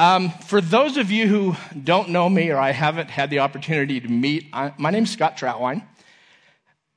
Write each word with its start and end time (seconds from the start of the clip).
Um, 0.00 0.30
for 0.30 0.62
those 0.62 0.96
of 0.96 1.10
you 1.10 1.28
who 1.28 1.56
don't 1.84 2.08
know 2.08 2.26
me 2.26 2.48
or 2.48 2.56
I 2.56 2.70
haven't 2.70 3.10
had 3.10 3.28
the 3.28 3.40
opportunity 3.40 4.00
to 4.00 4.08
meet, 4.08 4.46
I, 4.50 4.72
my 4.78 4.88
name's 4.88 5.10
Scott 5.10 5.36
Troutwine. 5.36 5.84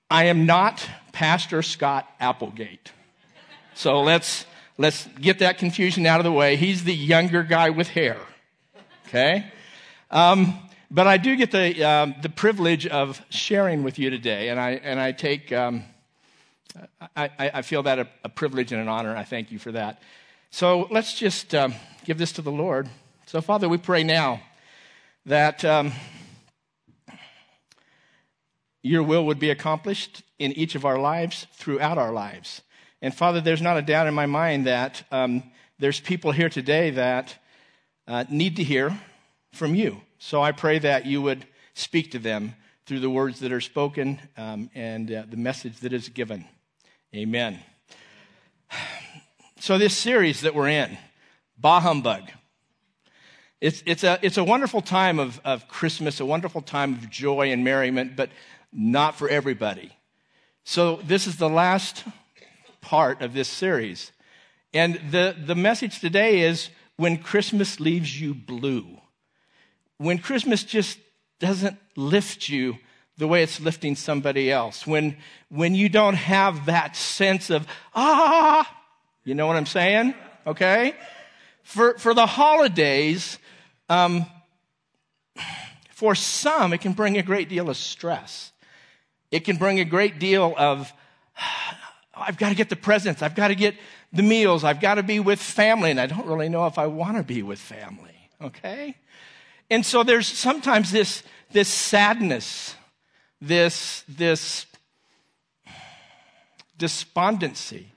I 0.09 0.27
am 0.27 0.45
not 0.45 0.87
Pastor 1.11 1.61
Scott 1.63 2.07
Applegate. 2.21 2.93
So 3.73 3.99
let's, 3.99 4.45
let's 4.77 5.05
get 5.19 5.39
that 5.39 5.57
confusion 5.57 6.05
out 6.05 6.21
of 6.21 6.23
the 6.23 6.31
way. 6.31 6.55
He's 6.55 6.85
the 6.85 6.95
younger 6.95 7.43
guy 7.43 7.71
with 7.71 7.89
hair. 7.89 8.15
Okay? 9.07 9.51
Um, 10.09 10.57
but 10.89 11.05
I 11.05 11.17
do 11.17 11.35
get 11.35 11.51
the, 11.51 11.83
um, 11.83 12.15
the 12.21 12.29
privilege 12.29 12.87
of 12.87 13.21
sharing 13.29 13.83
with 13.83 13.99
you 13.99 14.11
today, 14.11 14.47
and 14.47 14.57
I, 14.57 14.79
and 14.81 14.97
I 14.97 15.11
take, 15.11 15.51
um, 15.51 15.83
I, 17.17 17.29
I, 17.37 17.61
feel 17.63 17.83
that 17.83 17.99
a, 17.99 18.07
a, 18.23 18.29
privilege 18.29 18.71
and 18.71 18.79
an 18.79 18.87
honor. 18.87 19.13
I 19.13 19.25
thank 19.25 19.51
you 19.51 19.59
for 19.59 19.73
that. 19.73 20.01
So 20.51 20.87
let's 20.89 21.19
just 21.19 21.53
um, 21.53 21.73
give 22.03 22.17
this 22.17 22.33
to 22.33 22.41
the 22.41 22.51
Lord. 22.51 22.89
So, 23.25 23.41
Father, 23.41 23.69
we 23.69 23.77
pray 23.77 24.03
now 24.03 24.41
that 25.25 25.63
um, 25.63 25.93
your 28.81 29.03
will 29.03 29.25
would 29.25 29.39
be 29.39 29.49
accomplished 29.49 30.23
in 30.37 30.51
each 30.53 30.75
of 30.75 30.85
our 30.85 30.99
lives 30.99 31.47
throughout 31.53 31.97
our 31.97 32.11
lives. 32.11 32.61
And, 33.01 33.13
Father, 33.13 33.39
there's 33.39 33.61
not 33.61 33.77
a 33.77 33.81
doubt 33.81 34.07
in 34.07 34.13
my 34.13 34.25
mind 34.25 34.67
that 34.67 35.03
um, 35.11 35.43
there's 35.79 35.99
people 35.99 36.31
here 36.31 36.49
today 36.49 36.89
that 36.91 37.35
uh, 38.07 38.25
need 38.29 38.57
to 38.57 38.63
hear 38.63 38.99
from 39.53 39.75
you. 39.75 40.01
So 40.19 40.41
I 40.41 40.51
pray 40.51 40.79
that 40.79 41.05
you 41.05 41.21
would 41.21 41.45
speak 41.73 42.11
to 42.11 42.19
them 42.19 42.55
through 42.85 42.99
the 42.99 43.09
words 43.09 43.39
that 43.39 43.51
are 43.51 43.61
spoken 43.61 44.19
um, 44.37 44.69
and 44.75 45.11
uh, 45.11 45.23
the 45.29 45.37
message 45.37 45.79
that 45.79 45.93
is 45.93 46.09
given. 46.09 46.45
Amen. 47.15 47.59
So, 49.59 49.77
this 49.77 49.95
series 49.95 50.41
that 50.41 50.53
we're 50.53 50.67
in, 50.67 50.97
Bah 51.63 51.79
Humbug. 51.79 52.29
It's, 53.61 53.81
it's, 53.85 54.03
a, 54.03 54.19
it's 54.21 54.37
a 54.37 54.43
wonderful 54.43 54.81
time 54.81 55.17
of, 55.17 55.39
of 55.45 55.69
Christmas, 55.69 56.19
a 56.19 56.25
wonderful 56.25 56.61
time 56.61 56.91
of 56.93 57.09
joy 57.09 57.53
and 57.53 57.63
merriment, 57.63 58.17
but 58.17 58.29
not 58.73 59.15
for 59.15 59.29
everybody. 59.29 59.97
So, 60.65 60.97
this 61.05 61.25
is 61.25 61.37
the 61.37 61.49
last 61.49 62.03
part 62.81 63.21
of 63.21 63.33
this 63.33 63.47
series. 63.47 64.11
And 64.73 64.99
the, 65.09 65.37
the 65.37 65.55
message 65.55 66.01
today 66.01 66.41
is 66.41 66.69
when 66.97 67.17
Christmas 67.17 67.79
leaves 67.79 68.19
you 68.19 68.33
blue. 68.33 68.99
When 69.97 70.17
Christmas 70.17 70.65
just 70.65 70.99
doesn't 71.39 71.77
lift 71.95 72.49
you 72.49 72.77
the 73.17 73.27
way 73.27 73.41
it's 73.41 73.61
lifting 73.61 73.95
somebody 73.95 74.51
else. 74.51 74.85
When, 74.85 75.15
when 75.47 75.75
you 75.75 75.87
don't 75.87 76.15
have 76.15 76.65
that 76.65 76.97
sense 76.97 77.49
of, 77.49 77.65
ah, 77.95 78.69
you 79.23 79.33
know 79.33 79.47
what 79.47 79.55
I'm 79.55 79.65
saying? 79.65 80.13
Okay? 80.45 80.93
For, 81.63 81.97
for 81.97 82.13
the 82.13 82.25
holidays, 82.25 83.39
um, 83.89 84.25
for 85.89 86.15
some, 86.15 86.73
it 86.73 86.81
can 86.81 86.93
bring 86.93 87.17
a 87.17 87.23
great 87.23 87.49
deal 87.49 87.69
of 87.69 87.77
stress. 87.77 88.51
It 89.31 89.45
can 89.45 89.55
bring 89.55 89.79
a 89.79 89.85
great 89.85 90.19
deal 90.19 90.53
of, 90.57 90.91
I've 92.15 92.37
got 92.37 92.49
to 92.49 92.55
get 92.55 92.69
the 92.69 92.75
presents, 92.75 93.21
I've 93.21 93.35
got 93.35 93.47
to 93.47 93.55
get 93.55 93.75
the 94.11 94.21
meals, 94.21 94.63
I've 94.63 94.79
got 94.79 94.95
to 94.95 95.03
be 95.03 95.19
with 95.19 95.41
family, 95.41 95.89
and 95.89 95.99
I 95.99 96.05
don't 96.05 96.27
really 96.27 96.49
know 96.49 96.67
if 96.67 96.77
I 96.77 96.87
want 96.87 97.17
to 97.17 97.23
be 97.23 97.41
with 97.41 97.59
family, 97.59 98.29
okay? 98.41 98.95
And 99.71 99.83
so 99.83 100.03
there's 100.03 100.27
sometimes 100.27 100.91
this, 100.91 101.23
this 101.51 101.67
sadness, 101.67 102.75
this, 103.41 104.03
this 104.07 104.67
despondency, 106.77 107.87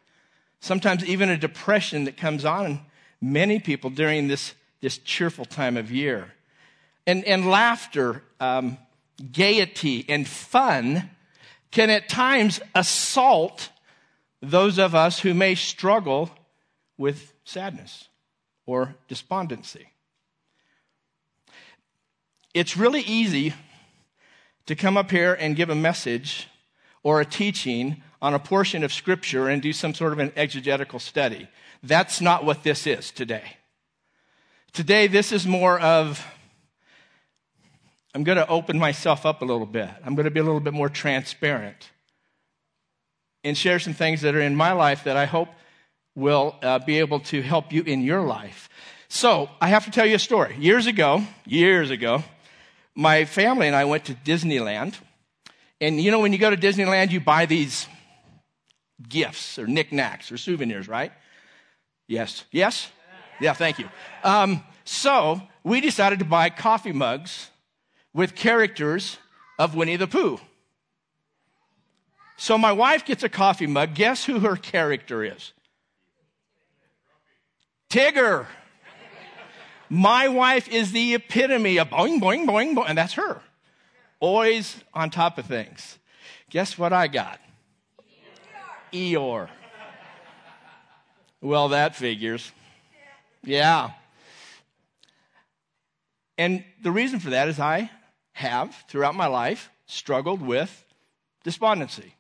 sometimes 0.61 1.05
even 1.05 1.29
a 1.29 1.37
depression 1.37 2.05
that 2.05 2.17
comes 2.17 2.45
on 2.45 2.81
many 3.21 3.59
people 3.59 3.91
during 3.91 4.29
this 4.29 4.55
this 4.81 4.99
cheerful 4.99 5.45
time 5.45 5.77
of 5.77 5.91
year. 5.91 6.33
And, 7.07 7.25
and 7.25 7.49
laughter, 7.49 8.23
um, 8.41 8.79
gaiety, 9.33 10.05
and 10.09 10.27
fun 10.27 11.11
can 11.71 11.91
at 11.91 12.09
times 12.09 12.61
assault 12.75 13.71
those 14.41 14.79
of 14.79 14.95
us 14.95 15.21
who 15.21 15.35
may 15.35 15.55
struggle 15.55 16.31
with 16.97 17.33
sadness 17.45 18.09
or 18.65 18.95
despondency. 19.09 19.89
It's 22.55 22.77
really 22.77 23.03
easy 23.03 23.55
to 24.67 24.75
come 24.75 24.97
up 24.97 25.11
here 25.11 25.35
and 25.35 25.57
give 25.57 25.71
a 25.71 25.75
message 25.75 26.49
or 27.03 27.21
a 27.21 27.25
teaching 27.25 28.03
on 28.27 28.35
a 28.35 28.41
portion 28.41 28.83
of 28.83 28.93
Scripture 28.93 29.49
and 29.49 29.63
do 29.63 29.73
some 29.73 29.95
sort 29.95 30.13
of 30.13 30.19
an 30.19 30.33
exegetical 30.35 30.99
study. 30.99 31.47
That's 31.85 32.21
not 32.21 32.45
what 32.45 32.65
this 32.65 32.85
is 32.85 33.13
today. 33.13 33.45
Today, 34.73 35.07
this 35.07 35.31
is 35.31 35.47
more 35.47 35.79
of 35.79 36.27
I'm 38.17 38.25
going 38.25 38.39
to 38.39 38.49
open 38.49 38.81
myself 38.81 39.25
up 39.27 39.43
a 39.43 39.45
little 39.45 39.65
bit. 39.65 39.89
I'm 40.05 40.17
going 40.17 40.25
to 40.25 40.33
be 40.33 40.41
a 40.41 40.43
little 40.43 40.59
bit 40.59 40.73
more 40.73 40.89
transparent 40.89 41.93
and 43.45 43.57
share 43.57 43.79
some 43.79 43.95
things 43.95 44.23
that 44.23 44.35
are 44.35 44.41
in 44.41 44.57
my 44.57 44.73
life 44.73 45.05
that 45.05 45.17
I 45.17 45.27
hope 45.27 45.51
will 46.17 46.57
uh, 46.65 46.81
be 46.81 46.99
able 46.99 47.21
to 47.21 47.43
help 47.43 47.73
you 47.73 47.83
in 47.83 48.03
your 48.03 48.23
life. 48.23 48.69
So, 49.07 49.49
I 49.61 49.69
have 49.69 49.85
to 49.85 49.93
tell 49.93 50.05
you 50.05 50.17
a 50.17 50.19
story. 50.19 50.57
Years 50.59 50.89
ago, 50.89 51.23
years 51.45 51.91
ago, 51.91 52.25
my 52.93 53.25
family 53.25 53.69
and 53.69 53.77
I 53.77 53.85
went 53.85 54.07
to 54.07 54.15
Disneyland. 54.15 54.99
And 55.81 56.01
you 56.01 56.11
know, 56.11 56.19
when 56.19 56.33
you 56.33 56.39
go 56.39 56.51
to 56.51 56.57
Disneyland, 56.57 57.13
you 57.13 57.21
buy 57.21 57.47
these 57.47 57.87
gifts 59.09 59.59
or 59.59 59.67
knickknacks 59.67 60.33
or 60.33 60.37
souvenirs, 60.37 60.89
right? 60.89 61.13
Yes. 62.07 62.45
Yes? 62.51 62.91
Yeah, 63.41 63.53
thank 63.53 63.79
you. 63.79 63.89
Um, 64.25 64.63
so 64.85 65.43
we 65.65 65.81
decided 65.81 66.21
to 66.21 66.25
buy 66.25 66.51
coffee 66.51 66.93
mugs 66.93 67.51
with 68.15 68.35
characters 68.35 69.19
of 69.59 69.75
Winnie 69.75 69.97
the 69.97 70.07
Pooh. 70.07 70.41
So 72.37 72.59
my 72.59 72.73
wife 72.73 73.05
gets 73.05 73.23
a 73.23 73.29
coffee 73.29 73.67
mug. 73.67 73.95
Guess 73.95 74.25
who 74.25 74.41
her 74.41 74.57
character 74.57 75.25
is? 75.25 75.53
Tigger. 77.89 78.47
My 79.89 80.29
wife 80.29 80.69
is 80.69 80.93
the 80.93 81.15
epitome 81.15 81.79
of 81.79 81.91
boing, 81.91 82.21
boing, 82.21 82.47
boing, 82.47 82.75
boing, 82.75 82.89
and 82.89 82.99
that's 82.99 83.15
her. 83.15 83.41
Always 84.21 84.77
on 84.93 85.11
top 85.11 85.39
of 85.39 85.47
things. 85.47 85.99
Guess 86.51 86.77
what 86.77 86.93
I 86.93 87.07
got? 87.07 87.41
Eeyore. 88.97 89.49
Well, 91.41 91.69
that 91.69 91.95
figures. 91.95 92.51
Yeah. 93.43 93.91
And 96.39 96.65
the 96.83 96.91
reason 96.91 97.21
for 97.21 97.31
that 97.31 97.49
is 97.49 97.61
I 97.61 97.91
have, 98.33 98.75
throughout 98.89 99.15
my 99.15 99.27
life, 99.27 99.71
struggled 99.87 100.43
with 100.43 100.85
despondency. 101.45 102.15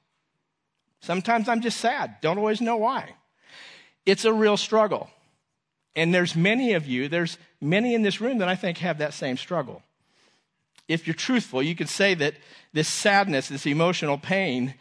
Sometimes 1.00 1.48
I'm 1.48 1.60
just 1.60 1.78
sad, 1.78 2.16
don't 2.20 2.38
always 2.38 2.60
know 2.60 2.76
why. 2.76 3.14
It's 4.04 4.24
a 4.24 4.32
real 4.32 4.56
struggle. 4.56 5.10
And 5.94 6.14
there's 6.14 6.36
many 6.36 6.74
of 6.74 6.86
you, 6.86 7.08
there's 7.08 7.38
many 7.60 7.94
in 7.94 8.02
this 8.02 8.20
room 8.20 8.38
that 8.38 8.48
I 8.48 8.54
think 8.54 8.78
have 8.78 8.98
that 8.98 9.14
same 9.14 9.36
struggle. 9.36 9.82
If 10.88 11.06
you're 11.06 11.14
truthful, 11.14 11.62
you 11.62 11.74
could 11.74 11.88
say 11.88 12.14
that 12.14 12.34
this 12.72 12.88
sadness, 12.88 13.48
this 13.48 13.66
emotional 13.66 14.18
pain, 14.18 14.74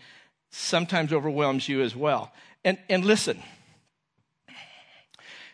sometimes 0.55 1.11
overwhelms 1.11 1.67
you 1.67 1.81
as 1.81 1.95
well. 1.95 2.31
And, 2.63 2.77
and 2.89 3.05
listen, 3.05 3.41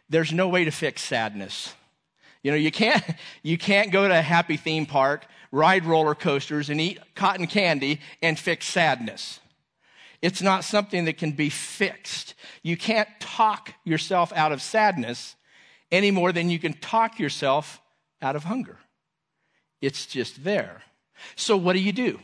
there's 0.10 0.32
no 0.32 0.48
way 0.48 0.66
to 0.66 0.72
fix 0.72 1.02
sadness. 1.02 1.74
You 2.44 2.52
know, 2.52 2.58
you 2.58 2.72
can't, 2.72 3.04
you 3.44 3.58
can't 3.58 3.92
go 3.92 4.08
to 4.08 4.18
a 4.18 4.22
happy 4.22 4.58
theme 4.58 4.86
park, 4.86 5.26
ride 5.52 5.86
roller 5.86 6.16
coasters, 6.16 6.70
and 6.70 6.80
eat 6.80 7.00
cotton 7.16 7.48
candy 7.48 8.00
and 8.22 8.38
fix 8.38 8.68
sadness. 8.68 9.40
It's 10.22 10.42
not 10.42 10.64
something 10.64 11.06
that 11.06 11.18
can 11.18 11.32
be 11.32 11.50
fixed. 11.50 12.36
You 12.62 12.78
can't 12.78 13.10
talk 13.20 13.74
yourself 13.84 14.32
out 14.34 14.52
of 14.52 14.62
sadness 14.62 15.36
any 15.92 16.12
more 16.12 16.32
than 16.32 16.50
you 16.50 16.60
can 16.60 16.74
talk 16.74 17.20
yourself 17.20 17.82
out 18.22 18.36
of 18.36 18.44
hunger. 18.44 18.78
It's 19.82 20.06
just 20.06 20.44
there. 20.44 20.84
So, 21.36 21.58
what 21.58 21.74
do 21.74 21.80
you 21.80 21.92
do? 21.92 22.20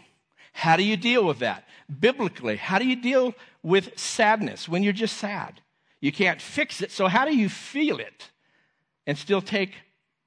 How 0.57 0.75
do 0.75 0.81
you 0.81 0.98
deal 0.98 1.24
with 1.24 1.38
that? 1.39 1.65
Biblically, 2.00 2.56
how 2.56 2.80
do 2.80 2.88
you 2.88 2.95
deal 2.95 3.36
with 3.62 3.95
sadness 3.95 4.68
when 4.68 4.81
you're 4.81 4.92
just 4.92 5.18
sad? 5.18 5.62
You 6.01 6.12
can't 6.12 6.42
fix 6.42 6.81
it. 6.81 6.92
So, 6.92 7.07
how 7.07 7.25
do 7.25 7.38
you 7.38 7.48
feel 7.48 8.00
it 8.00 8.31
and 9.06 9.15
still 9.15 9.39
take 9.39 9.75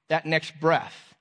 that 0.07 0.25
next 0.25 0.57
breath? 0.57 1.13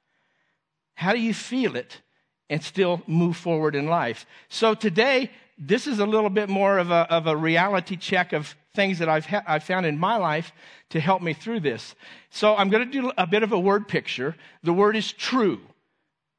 How 0.95 1.13
do 1.13 1.19
you 1.19 1.35
feel 1.35 1.75
it 1.75 2.01
and 2.49 2.63
still 2.63 3.03
move 3.09 3.37
forward 3.37 3.75
in 3.75 3.89
life? 3.89 4.27
So, 4.49 4.75
today, 4.75 5.33
this 5.59 5.89
is 5.89 5.99
a 5.99 6.07
little 6.07 6.31
bit 6.31 6.49
more 6.49 6.79
of 6.79 6.93
a, 6.93 7.13
of 7.13 7.27
a 7.27 7.37
reality 7.37 7.97
check 7.97 8.33
of 8.33 8.55
things 8.77 9.01
that 9.01 9.09
I've, 9.09 9.27
ha- 9.27 9.43
I've 9.45 9.65
found 9.65 9.87
in 9.87 9.99
my 9.99 10.19
life 10.19 10.53
to 10.91 11.01
help 11.01 11.21
me 11.21 11.33
through 11.33 11.61
this. 11.61 11.97
So, 12.31 12.55
I'm 12.55 12.71
going 12.71 12.89
to 12.89 13.01
do 13.03 13.11
a 13.19 13.27
bit 13.27 13.43
of 13.43 13.51
a 13.51 13.59
word 13.59 13.89
picture. 13.89 14.37
The 14.63 14.73
word 14.73 14.95
is 14.95 15.13
true. 15.13 15.61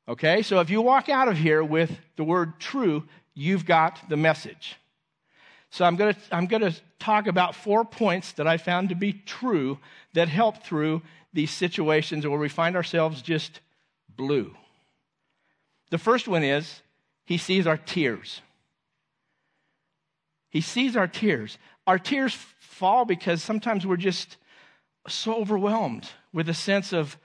Okay? 0.08 0.42
So, 0.42 0.60
if 0.60 0.70
you 0.70 0.82
walk 0.82 1.10
out 1.10 1.28
of 1.28 1.38
here 1.38 1.64
with 1.64 1.98
the 2.16 2.24
word 2.24 2.60
true, 2.60 3.04
you've 3.34 3.66
got 3.66 4.10
the 4.10 4.18
message. 4.18 4.76
So 5.72 5.86
I'm 5.86 5.96
going 5.96 6.14
to 6.14 6.20
I'm 6.32 6.48
going 6.48 6.62
to 6.62 6.76
talk 7.00 7.28
about 7.28 7.56
four 7.56 7.86
points 7.86 8.34
that 8.34 8.46
I 8.46 8.58
found 8.58 8.90
to 8.90 8.96
be 8.96 9.14
true 9.14 9.80
that 10.14 10.28
help 10.28 10.64
through 10.64 11.02
these 11.34 11.50
situations 11.50 12.28
where 12.28 12.38
we 12.38 12.50
find 12.50 12.76
ourselves 12.76 13.22
just 13.22 13.62
blue. 14.16 14.54
The 15.90 15.98
first 15.98 16.28
one 16.28 16.44
is 16.44 16.82
he 17.24 17.38
sees 17.38 17.66
our 17.66 17.78
tears. 17.78 18.42
He 20.50 20.60
sees 20.60 20.98
our 20.98 21.08
tears. 21.08 21.58
Our 21.88 21.98
tears 21.98 22.34
fall 22.60 23.06
because 23.06 23.42
sometimes 23.42 23.88
we're 23.88 23.96
just 23.96 24.36
so 25.08 25.36
overwhelmed 25.36 26.10
with 26.34 26.50
a 26.50 26.54
sense 26.54 26.92
of, 26.92 27.18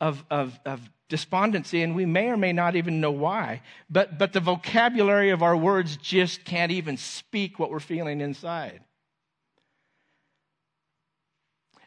of, 0.00 0.24
of, 0.30 0.60
of 0.66 0.90
despondency, 1.08 1.82
and 1.82 1.94
we 1.94 2.06
may 2.06 2.28
or 2.28 2.36
may 2.36 2.52
not 2.52 2.76
even 2.76 3.00
know 3.00 3.10
why. 3.10 3.62
But, 3.90 4.18
but 4.18 4.32
the 4.32 4.40
vocabulary 4.40 5.30
of 5.30 5.42
our 5.42 5.56
words 5.56 5.96
just 5.96 6.44
can't 6.44 6.72
even 6.72 6.96
speak 6.96 7.58
what 7.58 7.70
we're 7.70 7.80
feeling 7.80 8.20
inside. 8.20 8.80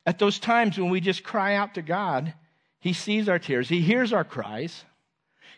At 0.06 0.20
those 0.20 0.40
times 0.40 0.78
when 0.78 0.90
we 0.90 1.02
just 1.02 1.24
cry 1.24 1.56
out 1.56 1.74
to 1.76 1.82
God, 1.82 2.34
He 2.80 2.94
sees 2.94 3.28
our 3.28 3.40
tears, 3.40 3.68
He 3.68 3.82
hears 3.82 4.14
our 4.14 4.24
cries, 4.24 4.86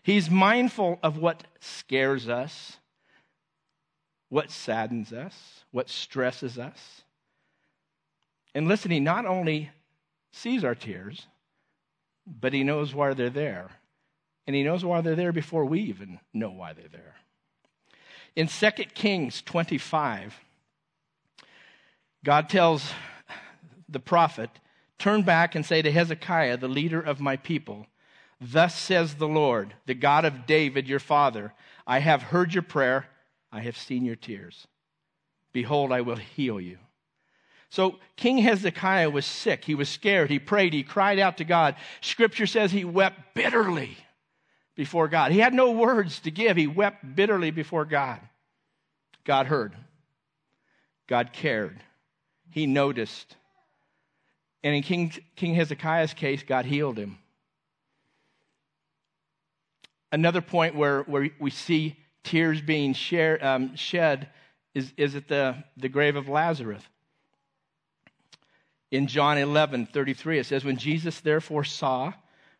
He's 0.01 0.29
mindful 0.29 0.97
of 1.03 1.17
what 1.17 1.43
scares 1.59 2.29
us, 2.29 2.77
what 4.29 4.49
saddens 4.49 5.13
us, 5.13 5.35
what 5.71 5.89
stresses 5.89 6.57
us. 6.57 7.01
And 8.55 8.67
listen, 8.67 8.89
He 8.89 8.99
not 8.99 9.25
only 9.25 9.69
sees 10.31 10.63
our 10.63 10.75
tears, 10.75 11.27
but 12.25 12.53
he 12.53 12.63
knows 12.63 12.93
why 12.93 13.13
they're 13.13 13.29
there. 13.29 13.69
And 14.47 14.55
he 14.55 14.63
knows 14.63 14.83
why 14.83 15.01
they're 15.01 15.15
there 15.15 15.31
before 15.31 15.65
we 15.65 15.81
even 15.81 16.19
know 16.33 16.49
why 16.49 16.73
they're 16.73 16.87
there. 16.91 17.15
In 18.35 18.47
2 18.47 18.71
Kings 18.93 19.41
25, 19.41 20.39
God 22.23 22.49
tells 22.49 22.91
the 23.87 23.99
prophet, 23.99 24.49
Turn 24.97 25.21
back 25.21 25.55
and 25.55 25.65
say 25.65 25.81
to 25.81 25.91
Hezekiah, 25.91 26.57
the 26.57 26.67
leader 26.67 26.99
of 26.99 27.21
my 27.21 27.37
people, 27.37 27.87
Thus 28.41 28.75
says 28.75 29.15
the 29.15 29.27
Lord, 29.27 29.73
the 29.85 29.93
God 29.93 30.25
of 30.25 30.45
David 30.45 30.87
your 30.87 30.99
father, 30.99 31.53
I 31.85 31.99
have 31.99 32.23
heard 32.23 32.53
your 32.53 32.63
prayer, 32.63 33.07
I 33.51 33.61
have 33.61 33.77
seen 33.77 34.05
your 34.05 34.15
tears. 34.15 34.67
Behold, 35.51 35.91
I 35.91 36.01
will 36.01 36.17
heal 36.17 36.59
you. 36.59 36.77
So 37.69 37.99
King 38.15 38.39
Hezekiah 38.39 39.09
was 39.09 39.25
sick. 39.25 39.63
He 39.63 39.75
was 39.75 39.89
scared. 39.89 40.29
He 40.29 40.39
prayed. 40.39 40.73
He 40.73 40.83
cried 40.83 41.19
out 41.19 41.37
to 41.37 41.43
God. 41.43 41.75
Scripture 42.01 42.47
says 42.47 42.71
he 42.71 42.83
wept 42.83 43.35
bitterly 43.35 43.97
before 44.75 45.07
God. 45.07 45.31
He 45.31 45.39
had 45.39 45.53
no 45.53 45.71
words 45.71 46.19
to 46.21 46.31
give. 46.31 46.57
He 46.57 46.67
wept 46.67 47.15
bitterly 47.15 47.51
before 47.51 47.85
God. 47.85 48.19
God 49.23 49.45
heard. 49.45 49.75
God 51.07 51.31
cared. 51.31 51.79
He 52.49 52.65
noticed. 52.65 53.35
And 54.63 54.75
in 54.75 54.81
King, 54.81 55.13
King 55.35 55.53
Hezekiah's 55.53 56.13
case, 56.13 56.41
God 56.43 56.65
healed 56.65 56.97
him. 56.97 57.19
Another 60.11 60.41
point 60.41 60.73
where, 60.75 61.03
where 61.03 61.29
we 61.39 61.51
see 61.51 61.97
tears 62.23 62.61
being 62.61 62.93
share, 62.93 63.43
um, 63.45 63.75
shed 63.75 64.29
is, 64.73 64.91
is 64.97 65.15
at 65.15 65.27
the, 65.27 65.63
the 65.77 65.89
grave 65.89 66.15
of 66.15 66.27
Lazarus. 66.27 66.81
In 68.91 69.07
John 69.07 69.37
11, 69.37 69.87
33, 69.87 70.39
it 70.39 70.45
says, 70.45 70.65
When 70.65 70.77
Jesus 70.77 71.19
therefore 71.19 71.63
saw 71.63 72.13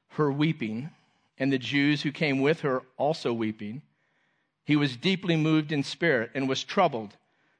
her 0.09 0.31
weeping, 0.31 0.89
and 1.37 1.51
the 1.51 1.57
Jews 1.57 2.01
who 2.01 2.11
came 2.11 2.41
with 2.41 2.61
her 2.61 2.83
also 2.97 3.33
weeping, 3.33 3.81
he 4.65 4.75
was 4.75 4.97
deeply 4.97 5.35
moved 5.35 5.71
in 5.71 5.83
spirit 5.83 6.31
and 6.35 6.47
was 6.47 6.63
troubled, 6.63 7.15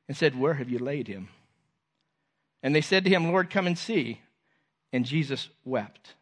and 0.08 0.16
said, 0.16 0.38
Where 0.38 0.56
have 0.56 0.70
you 0.70 0.80
laid 0.80 1.08
him? 1.08 1.30
And 2.62 2.76
they 2.76 2.82
said 2.82 3.04
to 3.06 3.10
him, 3.10 3.32
Lord, 3.32 3.50
come 3.50 3.68
and 3.68 3.78
see. 3.78 4.22
And 4.92 5.06
Jesus 5.06 5.50
wept. 5.64 6.16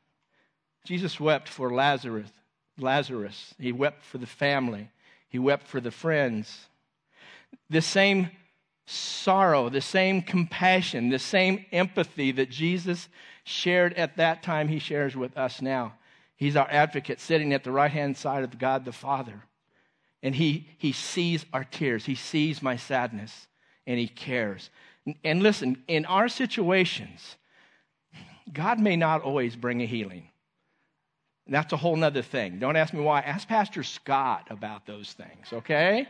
Jesus 0.86 1.20
wept 1.20 1.50
for 1.50 1.74
Lazarus. 1.74 2.30
Lazarus. 2.78 3.56
He 3.60 3.72
wept 3.72 4.04
for 4.04 4.18
the 4.18 4.28
family. 4.28 4.90
He 5.30 5.40
wept 5.40 5.68
for 5.68 5.82
the 5.82 5.92
friends. 5.92 6.68
The 7.70 7.82
same 7.82 8.30
sorrow, 8.88 9.68
the 9.70 9.82
same 9.82 10.22
compassion, 10.22 11.10
the 11.10 11.20
same 11.20 11.66
empathy 11.72 12.32
that 12.32 12.50
Jesus 12.50 13.10
shared 13.44 13.94
at 13.94 14.18
that 14.18 14.42
time, 14.42 14.70
he 14.70 14.80
shares 14.80 15.16
with 15.16 15.38
us 15.38 15.62
now. 15.62 15.94
He's 16.38 16.56
our 16.56 16.70
advocate 16.72 17.20
sitting 17.20 17.54
at 17.54 17.64
the 17.64 17.72
right 17.72 17.92
hand 17.92 18.16
side 18.16 18.44
of 18.44 18.58
God 18.58 18.86
the 18.86 18.94
Father. 18.94 19.44
And 20.24 20.34
he, 20.34 20.68
he 20.78 20.94
sees 20.94 21.46
our 21.54 21.66
tears, 21.66 22.06
he 22.06 22.16
sees 22.16 22.62
my 22.62 22.78
sadness, 22.78 23.48
and 23.86 24.00
he 24.00 24.08
cares. 24.08 24.70
And 25.24 25.44
listen, 25.44 25.84
in 25.88 26.06
our 26.06 26.30
situations, 26.30 27.36
God 28.52 28.80
may 28.80 28.96
not 28.96 29.22
always 29.22 29.56
bring 29.56 29.82
a 29.82 29.86
healing. 29.86 30.30
That's 31.46 31.72
a 31.74 31.78
whole 31.78 31.96
nother 31.96 32.22
thing. 32.22 32.60
Don't 32.60 32.76
ask 32.76 32.94
me 32.94 33.02
why. 33.02 33.22
Ask 33.22 33.48
Pastor 33.48 33.84
Scott 33.84 34.48
about 34.50 34.86
those 34.86 35.14
things, 35.14 35.48
okay? 35.52 36.08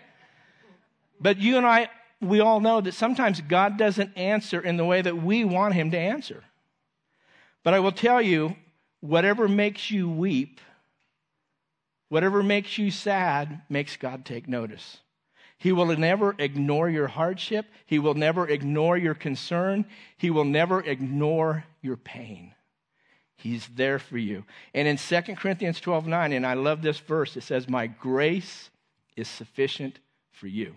But 1.20 1.38
you 1.38 1.58
and 1.58 1.66
I 1.66 1.90
we 2.22 2.40
all 2.40 2.60
know 2.60 2.82
that 2.82 2.94
sometimes 2.94 3.42
God 3.42 3.78
doesn't 3.78 4.18
answer 4.18 4.60
in 4.60 4.78
the 4.78 4.86
way 4.86 5.02
that 5.02 5.22
we 5.22 5.44
want 5.44 5.76
Him 5.76 5.92
to 5.92 5.98
answer. 5.98 6.44
But 7.64 7.74
I 7.74 7.80
will 7.80 7.92
tell 7.92 8.22
you, 8.22 8.56
whatever 9.02 9.48
makes 9.48 9.92
you 9.92 10.10
weep, 10.10 10.60
whatever 12.10 12.42
makes 12.42 12.78
you 12.78 12.90
sad, 12.90 13.62
makes 13.70 13.98
God 13.98 14.26
take 14.26 14.48
notice. 14.48 14.98
He 15.60 15.72
will 15.72 15.86
never 15.98 16.36
ignore 16.38 16.90
your 16.90 17.08
hardship. 17.08 17.66
He 17.86 18.00
will 18.00 18.14
never 18.14 18.48
ignore 18.48 18.98
your 18.98 19.16
concern. 19.16 19.86
He 20.18 20.30
will 20.30 20.46
never 20.46 20.82
ignore 20.82 21.66
your 21.82 21.98
pain. 21.98 22.54
He's 23.38 23.68
there 23.76 24.00
for 24.00 24.18
you. 24.18 24.44
And 24.74 24.88
in 24.88 24.98
2 24.98 25.36
Corinthians 25.36 25.80
12 25.80 26.08
9, 26.08 26.34
and 26.34 26.46
I 26.46 26.54
love 26.54 26.82
this 26.82 27.00
verse, 27.00 27.36
it 27.38 27.42
says, 27.42 27.68
My 27.68 27.88
grace 27.88 28.70
is 29.16 29.28
sufficient 29.28 30.00
for 30.32 30.48
you. 30.48 30.76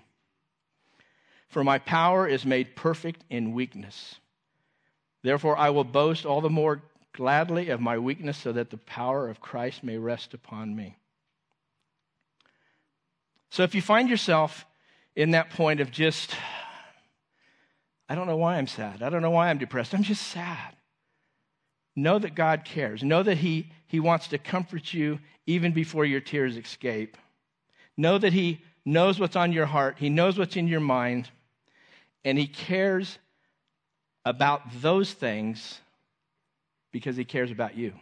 For 1.51 1.65
my 1.65 1.79
power 1.79 2.29
is 2.29 2.47
made 2.47 2.77
perfect 2.77 3.25
in 3.29 3.53
weakness. 3.53 4.15
Therefore, 5.23 5.59
I 5.59 5.71
will 5.71 5.85
boast 5.85 6.25
all 6.25 6.41
the 6.41 6.49
more 6.49 6.81
gladly 7.13 7.71
of 7.71 7.81
my 7.81 7.99
weakness 7.99 8.39
so 8.39 8.53
that 8.53 8.71
the 8.71 8.77
power 8.77 9.29
of 9.29 9.41
Christ 9.41 9.83
may 9.83 9.99
rest 9.99 10.33
upon 10.33 10.75
me. 10.75 10.97
So 13.51 13.65
if 13.65 13.75
you 13.75 13.83
find 13.83 14.09
yourself 14.09 14.65
in 15.17 15.33
that 15.33 15.51
point 15.51 15.81
of 15.81 15.91
just, 15.91 16.37
I 18.09 18.15
don't 18.15 18.29
know 18.29 18.37
why 18.37 18.57
I'm 18.57 18.69
sad. 18.69 19.03
I 19.03 19.11
don't 19.11 19.23
know 19.23 19.31
why 19.31 19.51
I'm 19.51 19.59
depressed. 19.59 19.93
I'm 19.93 20.05
just 20.05 20.29
sad. 20.29 20.77
Know 21.97 22.21
that 22.21 22.37
God 22.37 22.65
cares. 22.65 23.03
Know 23.03 23.25
that 23.25 23.39
He, 23.39 23.73
he 23.89 23.99
wants 23.99 24.29
to 24.29 24.39
comfort 24.39 24.95
you 24.95 25.19
even 25.49 25.73
before 25.73 26.05
your 26.05 26.21
tears 26.21 26.57
escape. 26.57 27.17
Know 27.97 28.19
that 28.19 28.33
He 28.33 28.63
knows 28.85 29.19
what's 29.19 29.35
on 29.35 29.51
your 29.51 29.67
heart, 29.67 29.97
He 29.99 30.09
knows 30.09 30.39
what's 30.39 30.57
in 30.57 30.69
your 30.69 30.81
mind 30.81 31.29
and 32.25 32.39
he 32.39 32.47
cares 32.47 33.19
about 34.25 34.63
those 34.81 35.13
things 35.13 35.81
because 36.93 37.17
he 37.17 37.25
cares 37.25 37.51
about 37.51 37.77
you. 37.77 37.93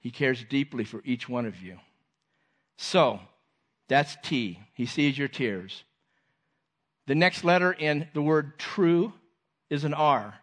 He 0.00 0.10
cares 0.10 0.44
deeply 0.48 0.84
for 0.84 1.02
each 1.04 1.28
one 1.28 1.46
of 1.46 1.60
you. 1.60 1.78
So, 2.76 3.20
that's 3.88 4.16
T. 4.22 4.58
He 4.72 4.86
sees 4.86 5.18
your 5.18 5.28
tears. 5.28 5.84
The 7.06 7.14
next 7.14 7.44
letter 7.44 7.72
in 7.72 8.08
the 8.14 8.22
word 8.22 8.58
true 8.58 9.12
is 9.68 9.84
an 9.84 9.94
R. 9.94 10.34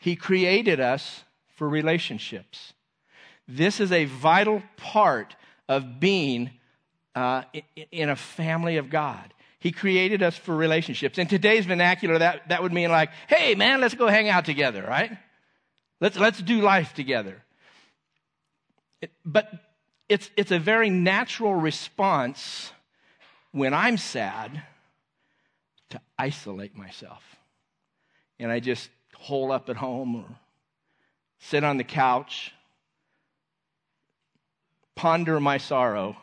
He 0.00 0.16
created 0.16 0.80
us 0.80 1.24
for 1.56 1.68
relationships. 1.68 2.74
This 3.48 3.80
is 3.80 3.90
a 3.90 4.04
vital 4.04 4.62
part 4.76 5.34
of 5.68 5.98
being 6.00 6.50
uh, 7.14 7.42
in 7.90 8.10
a 8.10 8.16
family 8.16 8.76
of 8.76 8.90
God. 8.90 9.32
He 9.64 9.72
created 9.72 10.22
us 10.22 10.36
for 10.36 10.54
relationships. 10.54 11.16
In 11.16 11.26
today's 11.26 11.64
vernacular, 11.64 12.18
that, 12.18 12.50
that 12.50 12.62
would 12.62 12.74
mean 12.74 12.90
like, 12.90 13.08
hey, 13.28 13.54
man, 13.54 13.80
let's 13.80 13.94
go 13.94 14.08
hang 14.08 14.28
out 14.28 14.44
together, 14.44 14.84
right? 14.86 15.16
Let's, 16.02 16.18
let's 16.18 16.42
do 16.42 16.60
life 16.60 16.92
together. 16.92 17.42
It, 19.00 19.10
but 19.24 19.50
it's, 20.06 20.28
it's 20.36 20.50
a 20.50 20.58
very 20.58 20.90
natural 20.90 21.54
response 21.54 22.72
when 23.52 23.72
I'm 23.72 23.96
sad 23.96 24.62
to 25.88 26.00
isolate 26.18 26.76
myself. 26.76 27.22
And 28.38 28.52
I 28.52 28.60
just 28.60 28.90
hole 29.16 29.50
up 29.50 29.70
at 29.70 29.76
home 29.76 30.14
or 30.14 30.26
sit 31.38 31.64
on 31.64 31.78
the 31.78 31.84
couch, 31.84 32.52
ponder 34.94 35.40
my 35.40 35.56
sorrow, 35.56 36.18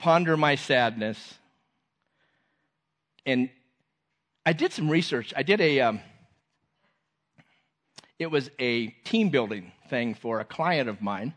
ponder 0.00 0.36
my 0.36 0.56
sadness 0.56 1.36
and 3.26 3.50
I 4.44 4.52
did 4.52 4.72
some 4.72 4.88
research. 4.88 5.32
I 5.36 5.42
did 5.42 5.60
a, 5.60 5.80
um, 5.80 6.00
it 8.18 8.30
was 8.30 8.50
a 8.58 8.88
team 9.04 9.30
building 9.30 9.72
thing 9.88 10.14
for 10.14 10.40
a 10.40 10.44
client 10.44 10.88
of 10.88 11.02
mine. 11.02 11.34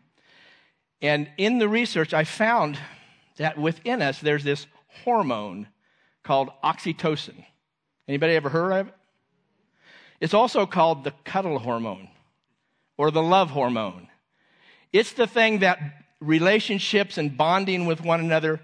And 1.02 1.30
in 1.38 1.60
the 1.60 1.68
research, 1.68 2.14
I 2.14 2.24
found 2.24 2.78
that 3.38 3.58
within 3.58 4.02
us, 4.02 4.20
there's 4.20 4.44
this 4.44 4.68
hormone 5.04 5.68
called 6.24 6.50
oxytocin. 6.64 7.44
Anybody 8.08 8.36
ever 8.36 8.50
heard 8.50 8.72
of 8.72 8.88
it? 8.88 8.94
It's 10.22 10.34
also 10.34 10.66
called 10.66 11.04
the 11.04 11.12
cuddle 11.26 11.60
hormone 11.60 12.08
or 12.98 13.12
the 13.12 13.22
love 13.22 13.50
hormone. 13.50 14.08
It's 14.94 15.14
the 15.14 15.28
thing 15.28 15.60
that 15.60 15.80
relationships 16.22 17.18
and 17.18 17.36
bonding 17.36 17.86
with 17.86 18.02
one 18.02 18.22
another 18.22 18.62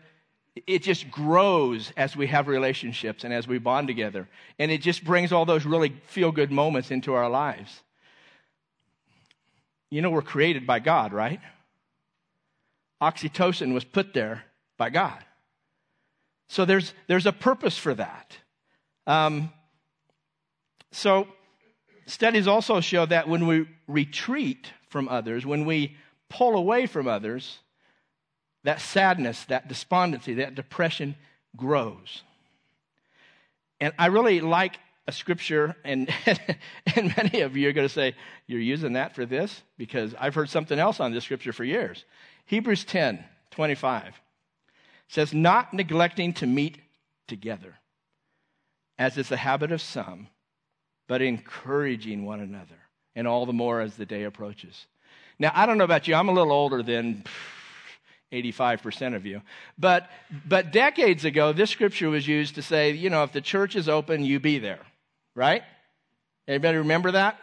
it 0.55 0.83
just 0.83 1.09
grows 1.09 1.91
as 1.95 2.15
we 2.15 2.27
have 2.27 2.47
relationships 2.47 3.23
and 3.23 3.33
as 3.33 3.47
we 3.47 3.57
bond 3.57 3.87
together. 3.87 4.27
And 4.57 4.71
it 4.71 4.81
just 4.81 5.03
brings 5.03 5.31
all 5.31 5.45
those 5.45 5.65
really 5.65 5.93
feel 6.07 6.31
good 6.31 6.51
moments 6.51 6.91
into 6.91 7.13
our 7.13 7.29
lives. 7.29 7.81
You 9.89 10.01
know, 10.01 10.09
we're 10.09 10.21
created 10.21 10.67
by 10.67 10.79
God, 10.79 11.13
right? 11.13 11.39
Oxytocin 13.01 13.73
was 13.73 13.83
put 13.83 14.13
there 14.13 14.43
by 14.77 14.89
God. 14.89 15.23
So 16.47 16.65
there's, 16.65 16.93
there's 17.07 17.25
a 17.25 17.31
purpose 17.31 17.77
for 17.77 17.93
that. 17.93 18.37
Um, 19.07 19.51
so 20.91 21.27
studies 22.07 22.47
also 22.47 22.81
show 22.81 23.05
that 23.05 23.27
when 23.27 23.47
we 23.47 23.67
retreat 23.87 24.71
from 24.89 25.07
others, 25.07 25.45
when 25.45 25.65
we 25.65 25.95
pull 26.29 26.55
away 26.55 26.87
from 26.87 27.07
others, 27.07 27.59
that 28.63 28.81
sadness, 28.81 29.45
that 29.45 29.67
despondency, 29.67 30.35
that 30.35 30.55
depression 30.55 31.15
grows. 31.55 32.23
And 33.79 33.93
I 33.97 34.07
really 34.07 34.41
like 34.41 34.77
a 35.07 35.11
scripture, 35.11 35.75
and, 35.83 36.09
and 36.95 37.17
many 37.17 37.41
of 37.41 37.57
you 37.57 37.67
are 37.69 37.73
going 37.73 37.87
to 37.87 37.93
say, 37.93 38.15
You're 38.45 38.59
using 38.59 38.93
that 38.93 39.15
for 39.15 39.25
this? 39.25 39.63
Because 39.77 40.13
I've 40.19 40.35
heard 40.35 40.49
something 40.49 40.77
else 40.77 40.99
on 40.99 41.11
this 41.11 41.23
scripture 41.23 41.53
for 41.53 41.63
years. 41.63 42.05
Hebrews 42.45 42.83
10 42.85 43.23
25 43.51 44.19
says, 45.07 45.33
Not 45.33 45.73
neglecting 45.73 46.33
to 46.33 46.45
meet 46.45 46.77
together, 47.27 47.79
as 48.97 49.17
is 49.17 49.29
the 49.29 49.37
habit 49.37 49.71
of 49.71 49.81
some, 49.81 50.27
but 51.07 51.21
encouraging 51.21 52.25
one 52.25 52.39
another, 52.39 52.79
and 53.15 53.27
all 53.27 53.45
the 53.45 53.53
more 53.53 53.81
as 53.81 53.95
the 53.95 54.05
day 54.05 54.23
approaches. 54.23 54.85
Now, 55.39 55.51
I 55.55 55.65
don't 55.65 55.77
know 55.77 55.85
about 55.85 56.07
you, 56.07 56.15
I'm 56.15 56.29
a 56.29 56.33
little 56.33 56.51
older 56.51 56.83
than 56.83 57.23
85% 58.31 59.15
of 59.15 59.25
you. 59.25 59.41
But, 59.77 60.09
but 60.47 60.71
decades 60.71 61.25
ago, 61.25 61.51
this 61.53 61.69
scripture 61.69 62.09
was 62.09 62.27
used 62.27 62.55
to 62.55 62.61
say, 62.61 62.91
you 62.91 63.09
know, 63.09 63.23
if 63.23 63.31
the 63.31 63.41
church 63.41 63.75
is 63.75 63.89
open, 63.89 64.23
you 64.23 64.39
be 64.39 64.59
there, 64.59 64.79
right? 65.35 65.63
Anybody 66.47 66.77
remember 66.77 67.11
that? 67.11 67.39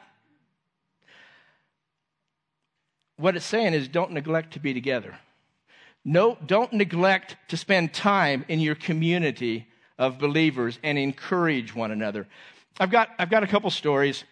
What 3.17 3.37
it's 3.37 3.47
saying 3.47 3.75
is 3.75 3.89
don't 3.89 4.13
neglect 4.13 4.53
to 4.53 4.61
be 4.61 4.75
together. 4.75 5.19
No, 6.05 6.39
don't 6.47 6.73
neglect 6.73 7.37
to 7.49 7.57
spend 7.57 7.93
time 7.93 8.45
in 8.49 8.61
your 8.61 8.75
community 8.75 9.67
of 9.99 10.19
believers 10.19 10.79
and 10.83 10.99
encourage 10.99 11.75
one 11.75 11.91
another. 11.91 12.29
I've 12.79 12.91
got, 12.91 13.09
I've 13.19 13.31
got 13.31 13.43
a 13.43 13.47
couple 13.47 13.71
stories. 13.71 14.23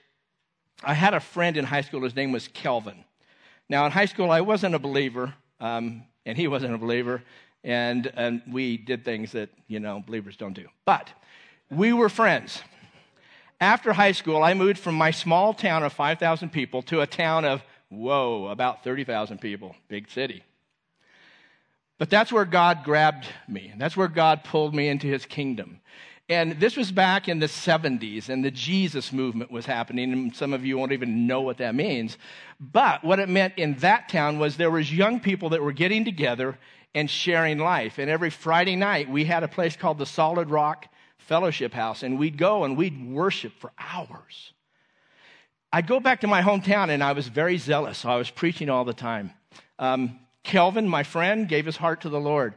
I 0.84 0.94
had 0.94 1.14
a 1.14 1.20
friend 1.20 1.56
in 1.56 1.64
high 1.64 1.80
school, 1.80 2.02
his 2.02 2.14
name 2.14 2.30
was 2.30 2.46
Kelvin. 2.48 3.04
Now, 3.68 3.86
in 3.86 3.92
high 3.92 4.04
school, 4.04 4.30
I 4.30 4.42
wasn't 4.42 4.74
a 4.74 4.78
believer. 4.78 5.34
Um, 5.58 6.04
and 6.26 6.36
he 6.36 6.48
wasn't 6.48 6.74
a 6.74 6.78
believer. 6.78 7.22
And, 7.62 8.12
and 8.14 8.42
we 8.50 8.76
did 8.76 9.04
things 9.04 9.32
that, 9.32 9.48
you 9.68 9.80
know, 9.80 10.02
believers 10.06 10.36
don't 10.36 10.52
do. 10.52 10.68
But 10.84 11.10
we 11.70 11.92
were 11.92 12.08
friends. 12.08 12.62
After 13.60 13.92
high 13.92 14.12
school, 14.12 14.42
I 14.42 14.52
moved 14.54 14.78
from 14.78 14.94
my 14.94 15.10
small 15.10 15.54
town 15.54 15.82
of 15.82 15.92
5,000 15.92 16.50
people 16.50 16.82
to 16.82 17.00
a 17.00 17.06
town 17.06 17.44
of, 17.44 17.62
whoa, 17.88 18.48
about 18.48 18.84
30,000 18.84 19.40
people, 19.40 19.74
big 19.88 20.10
city. 20.10 20.42
But 21.96 22.10
that's 22.10 22.32
where 22.32 22.44
God 22.44 22.84
grabbed 22.84 23.26
me. 23.48 23.68
And 23.72 23.80
that's 23.80 23.96
where 23.96 24.08
God 24.08 24.44
pulled 24.44 24.74
me 24.74 24.88
into 24.88 25.06
his 25.06 25.24
kingdom. 25.24 25.80
And 26.28 26.58
this 26.58 26.74
was 26.74 26.90
back 26.90 27.28
in 27.28 27.38
the 27.38 27.46
70s, 27.46 28.30
and 28.30 28.42
the 28.42 28.50
Jesus 28.50 29.12
movement 29.12 29.50
was 29.50 29.66
happening, 29.66 30.10
and 30.10 30.34
some 30.34 30.54
of 30.54 30.64
you 30.64 30.78
won't 30.78 30.92
even 30.92 31.26
know 31.26 31.42
what 31.42 31.58
that 31.58 31.74
means. 31.74 32.16
But 32.58 33.04
what 33.04 33.18
it 33.18 33.28
meant 33.28 33.54
in 33.58 33.74
that 33.76 34.08
town 34.08 34.38
was 34.38 34.56
there 34.56 34.70
was 34.70 34.90
young 34.90 35.20
people 35.20 35.50
that 35.50 35.62
were 35.62 35.72
getting 35.72 36.02
together 36.04 36.58
and 36.94 37.10
sharing 37.10 37.58
life. 37.58 37.98
And 37.98 38.08
every 38.08 38.30
Friday 38.30 38.74
night, 38.74 39.10
we 39.10 39.26
had 39.26 39.42
a 39.42 39.48
place 39.48 39.76
called 39.76 39.98
the 39.98 40.06
Solid 40.06 40.48
Rock 40.48 40.86
Fellowship 41.18 41.74
House, 41.74 42.02
and 42.02 42.18
we'd 42.18 42.38
go 42.38 42.64
and 42.64 42.74
we'd 42.74 43.12
worship 43.12 43.52
for 43.58 43.72
hours. 43.78 44.54
I'd 45.74 45.86
go 45.86 46.00
back 46.00 46.22
to 46.22 46.26
my 46.26 46.40
hometown, 46.40 46.88
and 46.88 47.02
I 47.04 47.12
was 47.12 47.28
very 47.28 47.58
zealous, 47.58 48.04
I 48.06 48.16
was 48.16 48.30
preaching 48.30 48.70
all 48.70 48.86
the 48.86 48.94
time. 48.94 49.32
Um, 49.78 50.20
Kelvin, 50.42 50.88
my 50.88 51.02
friend, 51.02 51.48
gave 51.48 51.66
his 51.66 51.76
heart 51.76 52.02
to 52.02 52.08
the 52.08 52.20
Lord. 52.20 52.54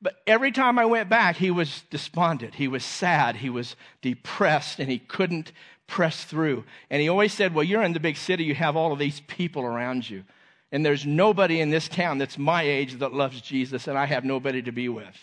But 0.00 0.16
every 0.26 0.52
time 0.52 0.78
I 0.78 0.84
went 0.84 1.08
back, 1.08 1.36
he 1.36 1.50
was 1.50 1.82
despondent. 1.90 2.54
He 2.54 2.68
was 2.68 2.84
sad. 2.84 3.36
He 3.36 3.50
was 3.50 3.74
depressed, 4.00 4.78
and 4.78 4.90
he 4.90 4.98
couldn't 4.98 5.52
press 5.88 6.24
through. 6.24 6.64
And 6.88 7.02
he 7.02 7.08
always 7.08 7.32
said, 7.32 7.54
Well, 7.54 7.64
you're 7.64 7.82
in 7.82 7.94
the 7.94 8.00
big 8.00 8.16
city. 8.16 8.44
You 8.44 8.54
have 8.54 8.76
all 8.76 8.92
of 8.92 8.98
these 8.98 9.20
people 9.20 9.62
around 9.62 10.08
you. 10.08 10.24
And 10.70 10.84
there's 10.84 11.06
nobody 11.06 11.60
in 11.60 11.70
this 11.70 11.88
town 11.88 12.18
that's 12.18 12.38
my 12.38 12.62
age 12.62 12.98
that 12.98 13.12
loves 13.12 13.40
Jesus, 13.40 13.88
and 13.88 13.98
I 13.98 14.06
have 14.06 14.24
nobody 14.24 14.62
to 14.62 14.72
be 14.72 14.88
with. 14.88 15.16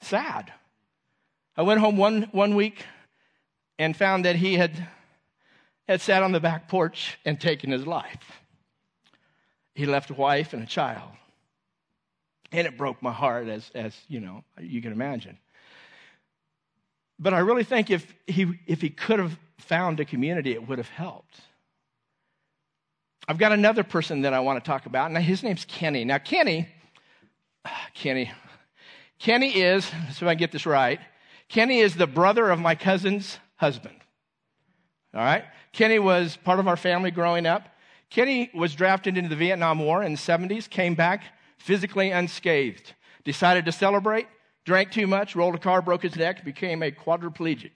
Sad. 0.00 0.52
I 1.56 1.62
went 1.62 1.80
home 1.80 1.96
one, 1.96 2.28
one 2.32 2.54
week 2.54 2.84
and 3.78 3.96
found 3.96 4.24
that 4.24 4.36
he 4.36 4.54
had, 4.54 4.88
had 5.88 6.00
sat 6.00 6.22
on 6.22 6.32
the 6.32 6.40
back 6.40 6.68
porch 6.68 7.18
and 7.24 7.40
taken 7.40 7.70
his 7.70 7.86
life. 7.86 8.40
He 9.74 9.86
left 9.86 10.10
a 10.10 10.14
wife 10.14 10.52
and 10.52 10.62
a 10.62 10.66
child. 10.66 11.10
And 12.52 12.66
it 12.66 12.76
broke 12.76 13.02
my 13.02 13.12
heart, 13.12 13.48
as, 13.48 13.70
as 13.74 13.96
you 14.08 14.20
know, 14.20 14.44
you 14.60 14.82
can 14.82 14.92
imagine. 14.92 15.38
But 17.18 17.32
I 17.32 17.38
really 17.38 17.64
think 17.64 17.90
if 17.90 18.12
he, 18.26 18.58
if 18.66 18.80
he 18.80 18.90
could 18.90 19.18
have 19.18 19.38
found 19.58 20.00
a 20.00 20.04
community, 20.04 20.52
it 20.52 20.68
would 20.68 20.78
have 20.78 20.88
helped. 20.88 21.40
I've 23.26 23.38
got 23.38 23.52
another 23.52 23.84
person 23.84 24.22
that 24.22 24.34
I 24.34 24.40
want 24.40 24.62
to 24.62 24.68
talk 24.68 24.86
about. 24.86 25.10
Now, 25.12 25.20
his 25.20 25.42
name's 25.42 25.64
Kenny. 25.64 26.04
Now, 26.04 26.18
Kenny, 26.18 26.68
Kenny, 27.94 28.30
Kenny 29.18 29.50
is, 29.50 29.90
so 30.12 30.28
I 30.28 30.34
get 30.34 30.52
this 30.52 30.66
right, 30.66 31.00
Kenny 31.48 31.78
is 31.78 31.94
the 31.94 32.06
brother 32.06 32.50
of 32.50 32.58
my 32.58 32.74
cousin's 32.74 33.38
husband. 33.56 33.96
All 35.14 35.20
right? 35.20 35.44
Kenny 35.72 35.98
was 35.98 36.36
part 36.36 36.58
of 36.58 36.66
our 36.66 36.76
family 36.76 37.10
growing 37.10 37.46
up. 37.46 37.68
Kenny 38.10 38.50
was 38.54 38.74
drafted 38.74 39.16
into 39.16 39.30
the 39.30 39.36
Vietnam 39.36 39.78
War 39.78 40.02
in 40.02 40.12
the 40.12 40.18
70s, 40.18 40.68
came 40.68 40.94
back 40.94 41.24
physically 41.62 42.10
unscathed, 42.10 42.92
decided 43.24 43.64
to 43.64 43.72
celebrate, 43.72 44.26
drank 44.64 44.90
too 44.90 45.06
much, 45.06 45.36
rolled 45.36 45.54
a 45.54 45.58
car, 45.58 45.80
broke 45.80 46.02
his 46.02 46.16
neck, 46.16 46.44
became 46.44 46.82
a 46.82 46.90
quadriplegic 46.90 47.70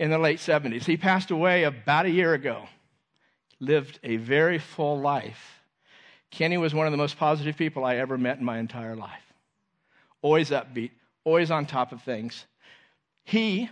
in 0.00 0.10
the 0.10 0.18
late 0.18 0.38
70s. 0.38 0.84
He 0.84 0.96
passed 0.96 1.30
away 1.30 1.62
about 1.62 2.06
a 2.06 2.10
year 2.10 2.34
ago, 2.34 2.64
lived 3.60 4.00
a 4.02 4.16
very 4.16 4.58
full 4.58 4.98
life. 4.98 5.60
Kenny 6.32 6.58
was 6.58 6.74
one 6.74 6.86
of 6.86 6.92
the 6.92 6.96
most 6.96 7.16
positive 7.18 7.56
people 7.56 7.84
I 7.84 7.96
ever 7.96 8.18
met 8.18 8.38
in 8.38 8.44
my 8.44 8.58
entire 8.58 8.96
life. 8.96 9.32
Always 10.20 10.50
upbeat, 10.50 10.90
always 11.22 11.52
on 11.52 11.66
top 11.66 11.92
of 11.92 12.02
things. 12.02 12.46
He, 13.22 13.70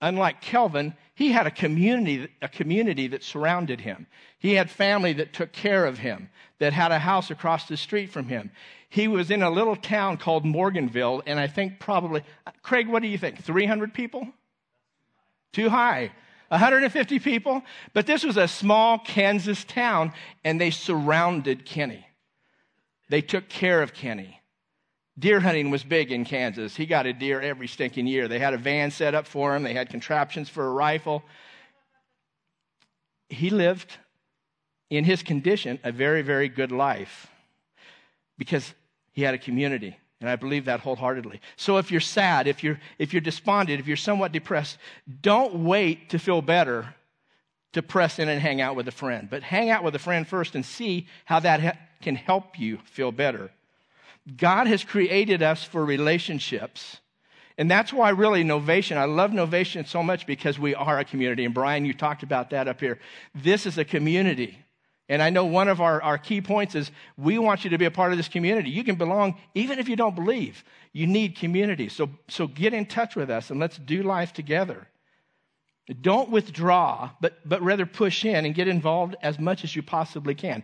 unlike 0.00 0.40
Kelvin, 0.40 0.96
he 1.18 1.32
had 1.32 1.48
a 1.48 1.50
community, 1.50 2.28
a 2.40 2.48
community 2.48 3.08
that 3.08 3.24
surrounded 3.24 3.80
him. 3.80 4.06
He 4.38 4.54
had 4.54 4.70
family 4.70 5.12
that 5.14 5.32
took 5.32 5.50
care 5.50 5.84
of 5.84 5.98
him, 5.98 6.30
that 6.60 6.72
had 6.72 6.92
a 6.92 6.98
house 7.00 7.32
across 7.32 7.66
the 7.66 7.76
street 7.76 8.12
from 8.12 8.28
him. 8.28 8.52
He 8.88 9.08
was 9.08 9.32
in 9.32 9.42
a 9.42 9.50
little 9.50 9.74
town 9.74 10.18
called 10.18 10.44
Morganville, 10.44 11.24
and 11.26 11.40
I 11.40 11.48
think 11.48 11.80
probably, 11.80 12.22
Craig, 12.62 12.86
what 12.86 13.02
do 13.02 13.08
you 13.08 13.18
think? 13.18 13.42
300 13.42 13.92
people? 13.92 14.28
Too 15.52 15.68
high. 15.68 16.12
150 16.50 17.18
people? 17.18 17.64
But 17.94 18.06
this 18.06 18.22
was 18.22 18.36
a 18.36 18.46
small 18.46 19.00
Kansas 19.00 19.64
town, 19.64 20.12
and 20.44 20.60
they 20.60 20.70
surrounded 20.70 21.66
Kenny. 21.66 22.06
They 23.08 23.22
took 23.22 23.48
care 23.48 23.82
of 23.82 23.92
Kenny. 23.92 24.37
Deer 25.18 25.40
hunting 25.40 25.70
was 25.70 25.82
big 25.82 26.12
in 26.12 26.24
Kansas. 26.24 26.76
He 26.76 26.86
got 26.86 27.06
a 27.06 27.12
deer 27.12 27.40
every 27.40 27.66
stinking 27.66 28.06
year. 28.06 28.28
They 28.28 28.38
had 28.38 28.54
a 28.54 28.58
van 28.58 28.90
set 28.90 29.14
up 29.14 29.26
for 29.26 29.56
him, 29.56 29.62
they 29.62 29.74
had 29.74 29.90
contraptions 29.90 30.48
for 30.48 30.66
a 30.66 30.70
rifle. 30.70 31.22
He 33.28 33.50
lived, 33.50 33.96
in 34.90 35.04
his 35.04 35.22
condition, 35.22 35.78
a 35.84 35.92
very, 35.92 36.22
very 36.22 36.48
good 36.48 36.72
life 36.72 37.26
because 38.38 38.72
he 39.12 39.22
had 39.22 39.34
a 39.34 39.38
community. 39.38 39.98
And 40.20 40.28
I 40.28 40.36
believe 40.36 40.64
that 40.64 40.80
wholeheartedly. 40.80 41.40
So 41.56 41.78
if 41.78 41.90
you're 41.90 42.00
sad, 42.00 42.48
if 42.48 42.64
you're, 42.64 42.80
if 42.98 43.12
you're 43.12 43.20
despondent, 43.20 43.80
if 43.80 43.86
you're 43.86 43.96
somewhat 43.96 44.32
depressed, 44.32 44.78
don't 45.20 45.64
wait 45.64 46.10
to 46.10 46.18
feel 46.18 46.42
better 46.42 46.94
to 47.72 47.82
press 47.82 48.18
in 48.18 48.28
and 48.28 48.40
hang 48.40 48.60
out 48.60 48.74
with 48.74 48.88
a 48.88 48.92
friend. 48.92 49.28
But 49.30 49.42
hang 49.42 49.70
out 49.70 49.84
with 49.84 49.94
a 49.94 49.98
friend 49.98 50.26
first 50.26 50.54
and 50.54 50.64
see 50.64 51.06
how 51.24 51.40
that 51.40 51.60
ha- 51.60 51.78
can 52.00 52.16
help 52.16 52.58
you 52.58 52.78
feel 52.84 53.12
better. 53.12 53.50
God 54.36 54.66
has 54.66 54.84
created 54.84 55.42
us 55.42 55.64
for 55.64 55.84
relationships. 55.84 56.98
And 57.56 57.70
that's 57.70 57.92
why, 57.92 58.10
really, 58.10 58.44
Novation, 58.44 58.96
I 58.96 59.04
love 59.04 59.32
Novation 59.32 59.86
so 59.86 60.02
much 60.02 60.26
because 60.26 60.58
we 60.58 60.74
are 60.74 60.98
a 60.98 61.04
community. 61.04 61.44
And 61.44 61.54
Brian, 61.54 61.84
you 61.84 61.92
talked 61.92 62.22
about 62.22 62.50
that 62.50 62.68
up 62.68 62.80
here. 62.80 63.00
This 63.34 63.66
is 63.66 63.78
a 63.78 63.84
community. 63.84 64.58
And 65.08 65.22
I 65.22 65.30
know 65.30 65.46
one 65.46 65.68
of 65.68 65.80
our, 65.80 66.02
our 66.02 66.18
key 66.18 66.40
points 66.40 66.74
is 66.74 66.90
we 67.16 67.38
want 67.38 67.64
you 67.64 67.70
to 67.70 67.78
be 67.78 67.86
a 67.86 67.90
part 67.90 68.12
of 68.12 68.18
this 68.18 68.28
community. 68.28 68.70
You 68.70 68.84
can 68.84 68.96
belong 68.96 69.36
even 69.54 69.78
if 69.78 69.88
you 69.88 69.96
don't 69.96 70.14
believe. 70.14 70.62
You 70.92 71.06
need 71.06 71.36
community. 71.36 71.88
So, 71.88 72.10
so 72.28 72.46
get 72.46 72.74
in 72.74 72.86
touch 72.86 73.16
with 73.16 73.30
us 73.30 73.50
and 73.50 73.58
let's 73.58 73.78
do 73.78 74.02
life 74.02 74.32
together. 74.32 74.86
Don't 76.00 76.30
withdraw, 76.30 77.10
but, 77.20 77.38
but 77.48 77.62
rather 77.62 77.86
push 77.86 78.24
in 78.24 78.44
and 78.44 78.54
get 78.54 78.68
involved 78.68 79.16
as 79.22 79.38
much 79.38 79.64
as 79.64 79.74
you 79.74 79.82
possibly 79.82 80.34
can. 80.34 80.62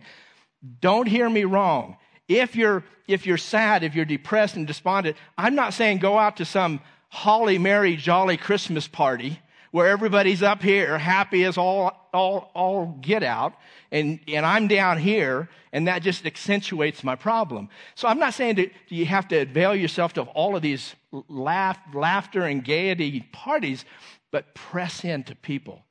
Don't 0.79 1.07
hear 1.07 1.27
me 1.27 1.43
wrong. 1.43 1.97
If 2.27 2.55
you're, 2.55 2.83
if 3.07 3.25
you're 3.25 3.37
sad, 3.37 3.83
if 3.83 3.95
you're 3.95 4.05
depressed 4.05 4.55
and 4.55 4.65
despondent, 4.65 5.17
I'm 5.37 5.55
not 5.55 5.73
saying 5.73 5.99
go 5.99 6.17
out 6.17 6.37
to 6.37 6.45
some 6.45 6.81
holly, 7.09 7.57
merry, 7.57 7.95
jolly 7.95 8.37
Christmas 8.37 8.87
party 8.87 9.39
where 9.75 9.89
everybody's 9.89 10.41
up 10.41 10.61
here 10.61 10.97
happy 10.97 11.43
as 11.43 11.57
all, 11.57 12.07
all, 12.13 12.49
all 12.53 12.97
get 13.01 13.23
out, 13.23 13.55
and, 13.91 14.21
and 14.25 14.45
I'm 14.45 14.69
down 14.69 14.97
here, 14.97 15.49
and 15.73 15.89
that 15.89 16.01
just 16.01 16.25
accentuates 16.25 17.03
my 17.03 17.13
problem. 17.13 17.67
So 17.93 18.07
I'm 18.07 18.17
not 18.17 18.33
saying 18.33 18.55
that 18.55 18.71
you 18.87 19.05
have 19.05 19.27
to 19.27 19.41
avail 19.41 19.75
yourself 19.75 20.17
of 20.17 20.29
all 20.29 20.55
of 20.55 20.61
these 20.61 20.95
laugh, 21.27 21.77
laughter 21.93 22.43
and 22.43 22.63
gaiety 22.63 23.27
parties, 23.33 23.83
but 24.31 24.55
press 24.55 25.03
into 25.03 25.35
people. 25.35 25.83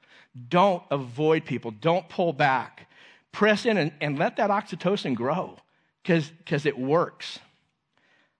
Don't 0.48 0.82
avoid 0.90 1.44
people. 1.44 1.70
Don't 1.70 2.08
pull 2.08 2.32
back. 2.32 2.88
Press 3.32 3.66
in 3.66 3.76
and, 3.76 3.92
and 4.00 4.18
let 4.18 4.36
that 4.36 4.48
oxytocin 4.48 5.14
grow 5.14 5.58
because 6.04 6.66
it 6.66 6.78
works. 6.78 7.38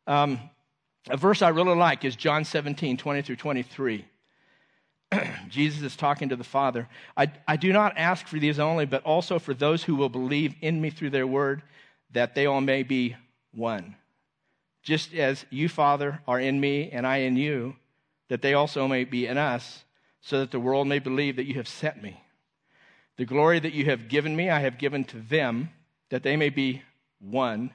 Um, 0.07 0.39
a 1.11 1.17
verse 1.17 1.43
I 1.43 1.49
really 1.49 1.75
like 1.75 2.05
is 2.05 2.17
John 2.17 2.45
17, 2.45 2.97
20 2.97 3.23
through 3.23 3.37
23. 3.37 4.05
Jesus 5.49 5.83
is 5.83 5.97
talking 5.97 6.29
to 6.31 6.37
the 6.37 6.45
Father. 6.45 6.89
I, 7.17 7.31
I 7.47 7.57
do 7.57 7.73
not 7.73 7.95
ask 7.97 8.27
for 8.27 8.39
these 8.39 8.59
only, 8.59 8.87
but 8.87 9.03
also 9.05 9.39
for 9.39 9.55
those 9.55 9.83
who 9.83 9.97
will 9.97 10.09
believe 10.09 10.55
in 10.61 10.81
me 10.81 10.91
through 10.91 11.11
their 11.11 11.27
word, 11.27 11.63
that 12.13 12.35
they 12.35 12.47
all 12.47 12.61
may 12.61 12.83
be 12.83 13.17
one. 13.53 13.97
Just 14.83 15.15
as 15.15 15.45
you, 15.51 15.69
Father, 15.69 16.21
are 16.29 16.41
in 16.41 16.61
me 16.61 16.91
and 16.91 17.07
I 17.07 17.19
in 17.19 17.37
you, 17.37 17.77
that 18.29 18.43
they 18.43 18.55
also 18.55 18.87
may 18.89 19.05
be 19.05 19.27
in 19.27 19.39
us, 19.39 19.85
so 20.21 20.41
that 20.41 20.51
the 20.51 20.61
world 20.61 20.87
may 20.87 20.99
believe 20.99 21.37
that 21.37 21.47
you 21.47 21.55
have 21.55 21.69
sent 21.69 22.03
me. 22.03 22.21
The 23.17 23.27
glory 23.27 23.59
that 23.61 23.75
you 23.75 23.85
have 23.87 24.09
given 24.09 24.35
me, 24.35 24.51
I 24.51 24.61
have 24.61 24.79
given 24.79 25.05
to 25.05 25.19
them, 25.19 25.71
that 26.11 26.23
they 26.23 26.37
may 26.37 26.49
be 26.49 26.83
one, 27.25 27.71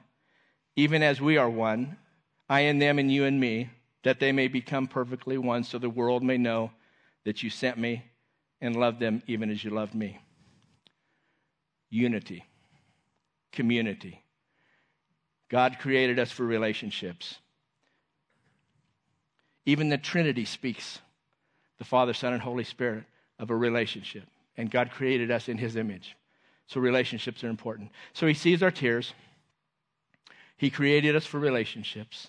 even 0.76 1.02
as 1.02 1.20
we 1.20 1.36
are 1.36 1.50
one, 1.50 1.96
I 2.48 2.60
in 2.60 2.78
them 2.78 2.98
and 2.98 3.12
you 3.12 3.24
in 3.24 3.38
me, 3.38 3.70
that 4.02 4.20
they 4.20 4.32
may 4.32 4.48
become 4.48 4.86
perfectly 4.86 5.38
one, 5.38 5.64
so 5.64 5.78
the 5.78 5.90
world 5.90 6.22
may 6.22 6.38
know 6.38 6.70
that 7.24 7.42
you 7.42 7.50
sent 7.50 7.78
me 7.78 8.04
and 8.60 8.76
loved 8.76 9.00
them 9.00 9.22
even 9.26 9.50
as 9.50 9.62
you 9.62 9.70
loved 9.70 9.94
me. 9.94 10.18
Unity, 11.90 12.44
community. 13.52 14.22
God 15.48 15.78
created 15.80 16.18
us 16.18 16.30
for 16.30 16.44
relationships. 16.44 17.36
Even 19.66 19.88
the 19.88 19.98
Trinity 19.98 20.44
speaks, 20.44 21.00
the 21.78 21.84
Father, 21.84 22.14
Son, 22.14 22.32
and 22.32 22.42
Holy 22.42 22.64
Spirit, 22.64 23.04
of 23.38 23.50
a 23.50 23.56
relationship. 23.56 24.24
And 24.56 24.70
God 24.70 24.90
created 24.90 25.30
us 25.30 25.48
in 25.48 25.58
His 25.58 25.76
image. 25.76 26.16
So 26.66 26.80
relationships 26.80 27.42
are 27.42 27.48
important. 27.48 27.90
So 28.12 28.26
He 28.26 28.34
sees 28.34 28.62
our 28.62 28.70
tears. 28.70 29.12
He 30.60 30.68
created 30.68 31.16
us 31.16 31.24
for 31.24 31.38
relationships. 31.38 32.28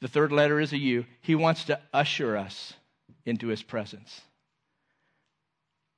The 0.00 0.08
third 0.08 0.32
letter 0.32 0.60
is 0.60 0.72
a 0.72 0.78
U. 0.78 1.04
He 1.20 1.34
wants 1.34 1.64
to 1.64 1.78
usher 1.92 2.34
us 2.34 2.72
into 3.26 3.48
His 3.48 3.62
presence. 3.62 4.22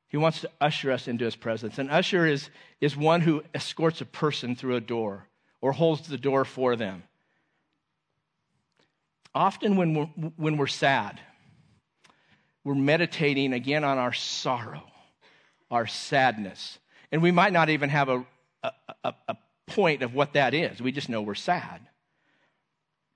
He 0.09 0.17
wants 0.17 0.41
to 0.41 0.51
usher 0.61 0.91
us 0.91 1.07
into 1.07 1.25
his 1.25 1.37
presence. 1.37 1.79
An 1.79 1.91
usher 1.91 2.27
is, 2.27 2.49
is 2.81 2.97
one 2.97 3.21
who 3.21 3.45
escorts 3.55 4.01
a 4.01 4.07
person 4.07 4.57
through 4.57 4.77
a 4.77 4.81
door 4.81 5.29
or 5.61 5.73
holds 5.73 6.09
the 6.09 6.17
door 6.17 6.45
for 6.45 6.77
them. 6.77 7.03
Often, 9.35 9.77
when 9.77 9.95
we're, 9.95 10.31
when 10.37 10.57
we're 10.57 10.67
sad, 10.67 11.21
we're 12.65 12.75
meditating 12.75 13.53
again 13.53 13.85
on 13.85 13.99
our 13.99 14.15
sorrow, 14.15 14.83
our 15.71 15.87
sadness. 15.87 16.79
And 17.13 17.23
we 17.23 17.31
might 17.31 17.53
not 17.53 17.69
even 17.69 17.91
have 17.91 18.09
a, 18.09 18.27
a, 18.63 18.73
a, 19.05 19.15
a 19.29 19.37
point 19.69 20.03
of 20.03 20.15
what 20.15 20.33
that 20.33 20.55
is. 20.55 20.81
We 20.81 20.93
just 20.93 21.09
know 21.09 21.23
we're 21.23 21.35
sad. 21.35 21.81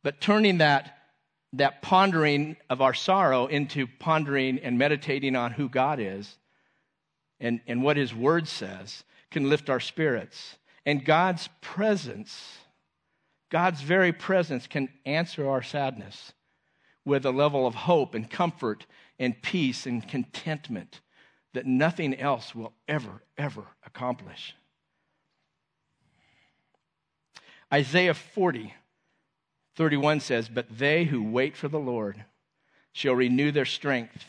But 0.02 0.20
turning 0.20 0.58
that, 0.58 0.98
that 1.54 1.82
pondering 1.82 2.56
of 2.68 2.80
our 2.80 2.94
sorrow 2.94 3.46
into 3.46 3.86
pondering 3.86 4.58
and 4.58 4.78
meditating 4.78 5.36
on 5.36 5.52
who 5.52 5.68
God 5.68 6.00
is 6.00 6.36
and, 7.40 7.60
and 7.66 7.82
what 7.82 7.96
His 7.96 8.14
Word 8.14 8.48
says 8.48 9.04
can 9.30 9.48
lift 9.48 9.70
our 9.70 9.80
spirits. 9.80 10.56
And 10.84 11.04
God's 11.04 11.48
presence, 11.60 12.58
God's 13.50 13.80
very 13.80 14.12
presence, 14.12 14.66
can 14.66 14.88
answer 15.06 15.48
our 15.48 15.62
sadness 15.62 16.32
with 17.04 17.24
a 17.24 17.30
level 17.30 17.66
of 17.66 17.74
hope 17.74 18.14
and 18.14 18.30
comfort 18.30 18.86
and 19.18 19.40
peace 19.42 19.86
and 19.86 20.06
contentment 20.06 21.00
that 21.54 21.66
nothing 21.66 22.18
else 22.18 22.54
will 22.54 22.72
ever, 22.88 23.22
ever 23.36 23.64
accomplish. 23.84 24.54
Isaiah 27.72 28.14
40, 28.14 28.74
31 29.76 30.20
says, 30.20 30.48
But 30.48 30.66
they 30.70 31.04
who 31.04 31.22
wait 31.22 31.56
for 31.56 31.68
the 31.68 31.78
Lord 31.78 32.24
shall 32.92 33.14
renew 33.14 33.50
their 33.50 33.64
strength. 33.64 34.24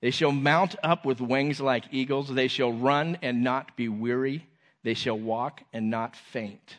They 0.00 0.10
shall 0.10 0.32
mount 0.32 0.76
up 0.82 1.04
with 1.04 1.20
wings 1.20 1.60
like 1.60 1.84
eagles. 1.90 2.32
They 2.32 2.48
shall 2.48 2.72
run 2.72 3.18
and 3.22 3.42
not 3.42 3.76
be 3.76 3.88
weary. 3.88 4.46
They 4.84 4.94
shall 4.94 5.18
walk 5.18 5.62
and 5.72 5.90
not 5.90 6.14
faint. 6.14 6.76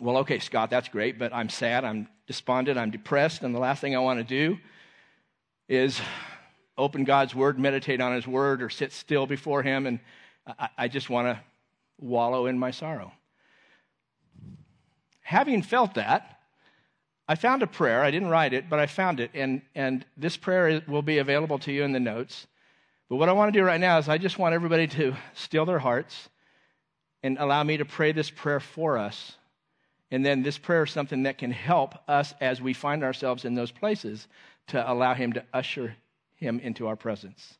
Well, 0.00 0.16
okay, 0.18 0.40
Scott, 0.40 0.70
that's 0.70 0.88
great, 0.88 1.18
but 1.18 1.32
I'm 1.32 1.48
sad, 1.48 1.84
I'm 1.84 2.08
despondent, 2.26 2.78
I'm 2.78 2.90
depressed, 2.90 3.42
and 3.42 3.54
the 3.54 3.60
last 3.60 3.80
thing 3.80 3.94
I 3.94 4.00
want 4.00 4.18
to 4.18 4.24
do 4.24 4.58
is 5.68 6.00
open 6.76 7.04
God's 7.04 7.34
Word, 7.34 7.60
meditate 7.60 8.00
on 8.00 8.14
His 8.14 8.26
Word, 8.26 8.60
or 8.60 8.70
sit 8.70 8.92
still 8.92 9.26
before 9.26 9.62
Him, 9.62 9.86
and 9.86 10.00
I, 10.46 10.68
I 10.78 10.88
just 10.88 11.10
want 11.10 11.28
to 11.28 11.40
wallow 12.00 12.46
in 12.46 12.58
my 12.58 12.72
sorrow. 12.72 13.12
Having 15.24 15.62
felt 15.62 15.94
that, 15.94 16.38
I 17.26 17.34
found 17.34 17.62
a 17.62 17.66
prayer. 17.66 18.02
I 18.02 18.10
didn't 18.10 18.28
write 18.28 18.52
it, 18.52 18.68
but 18.68 18.78
I 18.78 18.86
found 18.86 19.20
it. 19.20 19.30
And, 19.32 19.62
and 19.74 20.04
this 20.18 20.36
prayer 20.36 20.82
will 20.86 21.02
be 21.02 21.18
available 21.18 21.58
to 21.60 21.72
you 21.72 21.82
in 21.82 21.92
the 21.92 22.00
notes. 22.00 22.46
But 23.08 23.16
what 23.16 23.30
I 23.30 23.32
want 23.32 23.52
to 23.52 23.58
do 23.58 23.64
right 23.64 23.80
now 23.80 23.96
is 23.98 24.08
I 24.08 24.18
just 24.18 24.38
want 24.38 24.54
everybody 24.54 24.86
to 24.88 25.16
still 25.34 25.64
their 25.64 25.78
hearts 25.78 26.28
and 27.22 27.38
allow 27.38 27.62
me 27.62 27.78
to 27.78 27.86
pray 27.86 28.12
this 28.12 28.28
prayer 28.28 28.60
for 28.60 28.98
us. 28.98 29.32
And 30.10 30.24
then 30.24 30.42
this 30.42 30.58
prayer 30.58 30.84
is 30.84 30.90
something 30.90 31.22
that 31.22 31.38
can 31.38 31.50
help 31.50 31.94
us 32.06 32.34
as 32.42 32.60
we 32.60 32.74
find 32.74 33.02
ourselves 33.02 33.46
in 33.46 33.54
those 33.54 33.70
places 33.70 34.28
to 34.68 34.92
allow 34.92 35.14
Him 35.14 35.32
to 35.32 35.44
usher 35.54 35.96
Him 36.36 36.60
into 36.60 36.86
our 36.86 36.96
presence. 36.96 37.56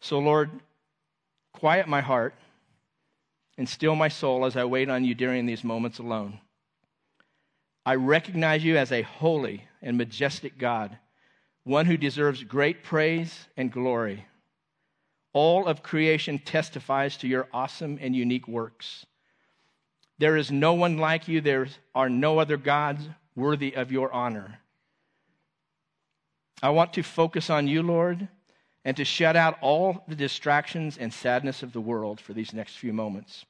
So, 0.00 0.18
Lord, 0.18 0.50
quiet 1.54 1.88
my 1.88 2.02
heart 2.02 2.34
and 3.56 3.66
still 3.66 3.96
my 3.96 4.08
soul 4.08 4.44
as 4.44 4.54
I 4.54 4.66
wait 4.66 4.90
on 4.90 5.04
you 5.04 5.14
during 5.14 5.46
these 5.46 5.64
moments 5.64 5.98
alone. 5.98 6.38
I 7.88 7.94
recognize 7.94 8.62
you 8.62 8.76
as 8.76 8.92
a 8.92 9.00
holy 9.00 9.64
and 9.80 9.96
majestic 9.96 10.58
God, 10.58 10.98
one 11.64 11.86
who 11.86 11.96
deserves 11.96 12.44
great 12.44 12.84
praise 12.84 13.48
and 13.56 13.72
glory. 13.72 14.26
All 15.32 15.66
of 15.66 15.82
creation 15.82 16.38
testifies 16.38 17.16
to 17.16 17.26
your 17.26 17.48
awesome 17.50 17.98
and 17.98 18.14
unique 18.14 18.46
works. 18.46 19.06
There 20.18 20.36
is 20.36 20.50
no 20.50 20.74
one 20.74 20.98
like 20.98 21.28
you, 21.28 21.40
there 21.40 21.66
are 21.94 22.10
no 22.10 22.38
other 22.38 22.58
gods 22.58 23.08
worthy 23.34 23.74
of 23.74 23.90
your 23.90 24.12
honor. 24.12 24.58
I 26.62 26.68
want 26.68 26.92
to 26.92 27.02
focus 27.02 27.48
on 27.48 27.68
you, 27.68 27.82
Lord, 27.82 28.28
and 28.84 28.98
to 28.98 29.04
shut 29.06 29.34
out 29.34 29.56
all 29.62 30.04
the 30.06 30.14
distractions 30.14 30.98
and 30.98 31.10
sadness 31.10 31.62
of 31.62 31.72
the 31.72 31.80
world 31.80 32.20
for 32.20 32.34
these 32.34 32.52
next 32.52 32.76
few 32.76 32.92
moments. 32.92 33.46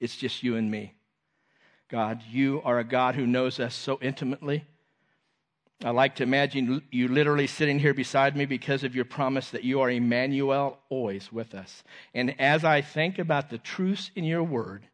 It's 0.00 0.16
just 0.16 0.42
you 0.42 0.56
and 0.56 0.70
me. 0.70 0.94
God. 1.88 2.22
You 2.30 2.60
are 2.64 2.78
a 2.78 2.84
God 2.84 3.14
who 3.14 3.26
knows 3.26 3.58
us 3.58 3.74
so 3.74 3.98
intimately. 4.02 4.64
I 5.84 5.90
like 5.90 6.16
to 6.16 6.24
imagine 6.24 6.82
you 6.90 7.06
literally 7.08 7.46
sitting 7.46 7.78
here 7.78 7.94
beside 7.94 8.36
me 8.36 8.46
because 8.46 8.82
of 8.82 8.96
your 8.96 9.04
promise 9.04 9.50
that 9.50 9.62
you 9.62 9.80
are 9.80 9.90
Emmanuel, 9.90 10.78
always 10.88 11.32
with 11.32 11.54
us. 11.54 11.84
And 12.14 12.38
as 12.40 12.64
I 12.64 12.80
think 12.80 13.18
about 13.18 13.48
the 13.48 13.58
truths 13.58 14.10
in 14.16 14.24
your 14.24 14.42
word, 14.42 14.86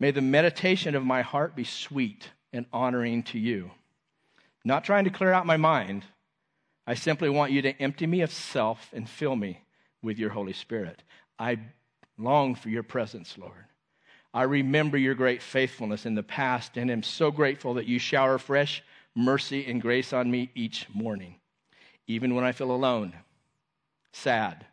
may 0.00 0.10
the 0.10 0.20
meditation 0.20 0.96
of 0.96 1.04
my 1.04 1.22
heart 1.22 1.54
be 1.54 1.64
sweet 1.64 2.30
and 2.52 2.66
honoring 2.72 3.22
to 3.24 3.38
you. 3.38 3.70
Not 4.64 4.84
trying 4.84 5.04
to 5.04 5.10
clear 5.10 5.32
out 5.32 5.46
my 5.46 5.56
mind, 5.56 6.04
I 6.84 6.94
simply 6.94 7.30
want 7.30 7.52
you 7.52 7.62
to 7.62 7.80
empty 7.80 8.08
me 8.08 8.22
of 8.22 8.32
self 8.32 8.90
and 8.92 9.08
fill 9.08 9.36
me 9.36 9.62
with 10.02 10.18
your 10.18 10.30
Holy 10.30 10.52
Spirit. 10.52 11.02
I 11.38 11.58
long 12.18 12.56
for 12.56 12.70
your 12.70 12.82
presence, 12.82 13.38
Lord. 13.38 13.66
I 14.34 14.44
remember 14.44 14.96
your 14.96 15.14
great 15.14 15.42
faithfulness 15.42 16.06
in 16.06 16.14
the 16.14 16.22
past 16.22 16.76
and 16.76 16.90
am 16.90 17.02
so 17.02 17.30
grateful 17.30 17.74
that 17.74 17.86
you 17.86 17.98
shower 17.98 18.38
fresh 18.38 18.82
mercy 19.14 19.66
and 19.66 19.80
grace 19.80 20.12
on 20.12 20.30
me 20.30 20.50
each 20.54 20.86
morning, 20.94 21.36
even 22.06 22.34
when 22.34 22.44
I 22.44 22.52
feel 22.52 22.70
alone, 22.70 23.12
sad, 24.12 24.66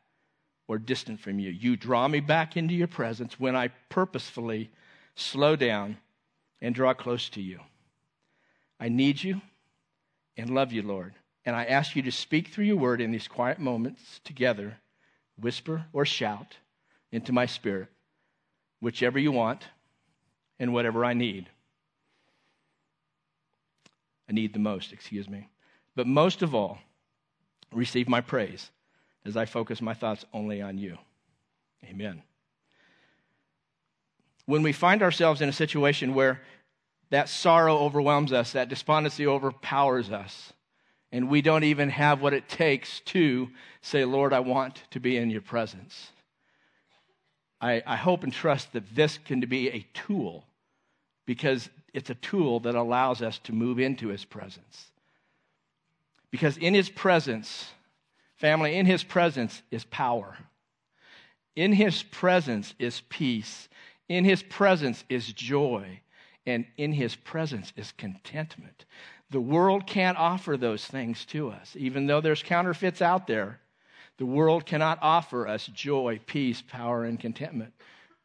or 0.68 0.78
distant 0.78 1.20
from 1.20 1.40
you. 1.40 1.50
You 1.50 1.76
draw 1.76 2.08
me 2.08 2.22
back 2.22 2.56
into 2.56 2.74
your 2.74 2.88
presence 2.88 3.40
when 3.40 3.56
I 3.56 3.70
purposefully 3.90 4.70
slow 5.16 5.56
down 5.56 5.98
and 6.62 6.74
draw 6.74 6.94
close 6.94 7.28
to 7.30 7.42
you. 7.42 7.60
I 8.80 8.88
need 8.88 9.22
you 9.22 9.42
and 10.38 10.50
love 10.52 10.72
you, 10.72 10.84
Lord. 10.84 11.14
And 11.46 11.56
I 11.56 11.66
ask 11.66 11.96
you 11.96 12.02
to 12.04 12.12
speak 12.12 12.50
through 12.50 12.66
your 12.66 12.78
word 12.78 13.02
in 13.02 13.12
these 13.12 13.28
quiet 13.28 13.60
moments 13.60 14.22
together, 14.24 14.78
whisper 15.38 15.86
or 15.92 16.06
shout 16.06 16.58
into 17.12 17.34
my 17.34 17.46
spirit, 17.46 17.90
whichever 18.80 19.20
you 19.20 19.32
want 19.32 19.66
and 20.60 20.74
whatever 20.74 21.06
I 21.06 21.14
need. 21.14 21.50
I 24.30 24.34
need 24.34 24.54
the 24.54 24.60
most, 24.60 24.94
excuse 24.94 25.28
me. 25.28 25.50
But 25.96 26.08
most 26.08 26.42
of 26.42 26.54
all, 26.54 26.80
receive 27.72 28.08
my 28.08 28.22
praise 28.22 28.70
as 29.26 29.36
I 29.36 29.46
focus 29.46 29.82
my 29.82 29.94
thoughts 29.94 30.26
only 30.34 30.62
on 30.62 30.78
you. 30.78 30.98
Amen. 31.84 32.22
When 34.46 34.64
we 34.64 34.72
find 34.72 35.02
ourselves 35.02 35.42
in 35.42 35.50
a 35.50 35.54
situation 35.54 36.14
where 36.14 36.42
that 37.10 37.30
sorrow 37.30 37.78
overwhelms 37.78 38.32
us, 38.34 38.52
that 38.54 38.70
despondency 38.70 39.26
overpowers 39.26 40.12
us, 40.12 40.54
and 41.12 41.30
we 41.30 41.42
don't 41.42 41.64
even 41.64 41.90
have 41.90 42.22
what 42.22 42.34
it 42.34 42.48
takes 42.48 43.00
to 43.02 43.50
say, 43.82 44.06
Lord, 44.06 44.32
I 44.32 44.42
want 44.42 44.84
to 44.92 45.00
be 45.00 45.18
in 45.18 45.30
your 45.30 45.42
presence. 45.42 46.12
I, 47.62 47.84
I 47.86 47.96
hope 47.96 48.24
and 48.24 48.32
trust 48.32 48.74
that 48.74 48.96
this 48.96 49.18
can 49.18 49.42
be 49.42 49.70
a 49.70 49.86
tool 49.94 50.46
because 51.26 51.70
it's 51.94 52.10
a 52.10 52.16
tool 52.16 52.60
that 52.62 52.76
allows 52.76 53.22
us 53.22 53.40
to 53.40 53.54
move 53.54 53.80
into 53.80 54.08
his 54.10 54.26
presence. 54.26 54.92
Because 56.32 56.58
in 56.58 56.74
his 56.74 56.90
presence, 56.90 57.70
family, 58.38 58.76
in 58.76 58.86
his 58.86 59.04
presence 59.04 59.62
is 59.72 59.84
power. 59.86 60.38
In 61.56 61.74
his 61.74 62.04
presence 62.04 62.74
is 62.80 63.02
peace. 63.10 63.68
In 64.08 64.26
his 64.26 64.44
presence 64.44 65.04
is 65.10 65.34
joy. 65.34 66.02
And 66.46 66.66
in 66.78 66.94
his 66.94 67.16
presence 67.16 67.74
is 67.76 67.92
contentment. 67.92 68.86
The 69.32 69.42
world 69.42 69.86
can't 69.86 70.18
offer 70.18 70.58
those 70.58 70.86
things 70.86 71.26
to 71.26 71.50
us. 71.50 71.76
Even 71.78 72.08
though 72.08 72.22
there's 72.22 72.42
counterfeits 72.42 73.02
out 73.02 73.28
there, 73.28 73.60
the 74.20 74.26
world 74.26 74.66
cannot 74.66 75.00
offer 75.02 75.48
us 75.48 75.66
joy, 75.68 76.20
peace, 76.26 76.62
power, 76.62 77.06
and 77.06 77.18
contentment. 77.18 77.74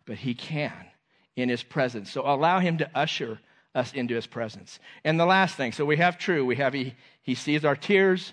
But 0.07 0.17
he 0.17 0.35
can 0.35 0.75
in 1.37 1.49
his 1.49 1.63
presence. 1.63 2.11
So 2.11 2.23
allow 2.23 2.59
him 2.59 2.79
to 2.79 2.91
usher 2.97 3.39
us 3.77 3.93
into 3.93 4.17
his 4.17 4.27
presence. 4.27 4.81
And 5.05 5.19
the 5.19 5.25
last 5.25 5.57
thing 5.57 5.71
so 5.71 5.85
we 5.85 5.97
have 5.97 6.19
true, 6.19 6.45
we 6.45 6.57
have 6.57 6.75
he, 6.75 6.95
he 7.23 7.37
sees 7.37 7.65
our 7.65 7.77
tears, 7.77 8.33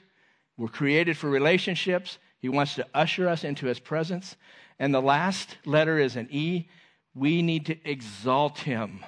we're 0.58 0.70
created 0.70 1.18
for 1.18 1.30
relationships, 1.30 2.18
he 2.40 2.50
wants 2.50 2.74
to 2.76 2.88
usher 2.96 3.30
us 3.30 3.44
into 3.44 3.68
his 3.68 3.80
presence. 3.80 4.36
And 4.80 4.94
the 4.94 5.02
last 5.02 5.58
letter 5.64 6.00
is 6.00 6.16
an 6.16 6.28
E. 6.32 6.68
We 7.14 7.44
need 7.44 7.68
to 7.68 7.78
exalt 7.88 8.58
him 8.60 9.06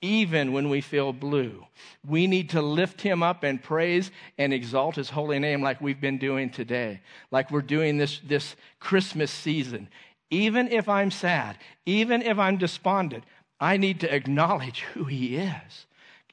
even 0.00 0.52
when 0.52 0.68
we 0.68 0.80
feel 0.80 1.12
blue. 1.12 1.66
We 2.06 2.26
need 2.26 2.50
to 2.50 2.62
lift 2.62 3.00
him 3.00 3.22
up 3.22 3.42
and 3.42 3.62
praise 3.62 4.10
and 4.36 4.52
exalt 4.52 4.96
his 4.96 5.10
holy 5.10 5.38
name 5.38 5.62
like 5.62 5.80
we've 5.80 6.00
been 6.00 6.18
doing 6.18 6.50
today, 6.50 7.00
like 7.30 7.50
we're 7.50 7.62
doing 7.62 7.98
this, 7.98 8.20
this 8.20 8.56
Christmas 8.80 9.30
season. 9.30 9.88
Even 10.30 10.68
if 10.68 10.88
I'm 10.88 11.10
sad, 11.10 11.58
even 11.86 12.22
if 12.22 12.38
I'm 12.38 12.58
despondent, 12.58 13.24
I 13.60 13.76
need 13.76 14.00
to 14.00 14.14
acknowledge 14.14 14.82
who 14.94 15.04
he 15.04 15.36
is 15.36 15.86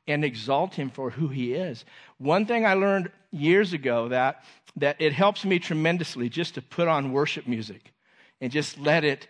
and 0.08 0.24
exalt 0.24 0.76
him 0.76 0.90
for 0.90 1.10
who 1.10 1.28
he 1.28 1.54
is. 1.54 1.86
One 2.20 2.46
thing 2.46 2.66
I 2.66 2.76
learned 2.76 3.12
years 3.32 3.74
ago 3.74 4.10
that, 4.10 4.44
that 4.76 4.98
it 5.00 5.14
helps 5.14 5.44
me 5.44 5.58
tremendously 5.58 6.30
just 6.30 6.56
to 6.56 6.62
put 6.62 6.88
on 6.88 7.12
worship 7.12 7.48
music 7.48 7.94
and 8.42 8.52
just 8.52 8.78
let 8.78 9.04
it 9.04 9.28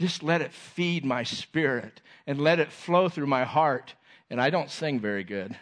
just 0.00 0.22
let 0.22 0.40
it 0.40 0.50
feed 0.50 1.04
my 1.04 1.22
spirit 1.22 2.00
and 2.30 2.40
let 2.40 2.60
it 2.60 2.70
flow 2.70 3.08
through 3.08 3.26
my 3.26 3.42
heart. 3.42 3.92
And 4.30 4.40
I 4.40 4.50
don't 4.50 4.70
sing 4.70 5.00
very 5.00 5.24
good. 5.24 5.56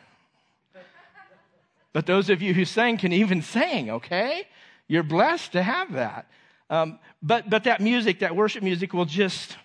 But 1.94 2.04
those 2.04 2.28
of 2.28 2.42
you 2.42 2.52
who 2.52 2.66
sing 2.66 2.98
can 2.98 3.10
even 3.10 3.40
sing, 3.40 3.88
okay? 3.88 4.46
You're 4.86 5.02
blessed 5.02 5.52
to 5.52 5.62
have 5.62 5.94
that. 5.94 6.30
Um, 6.68 6.98
but, 7.22 7.48
but 7.48 7.64
that 7.64 7.80
music, 7.80 8.18
that 8.18 8.36
worship 8.36 8.62
music, 8.62 8.92
will 8.92 9.06
just, 9.06 9.56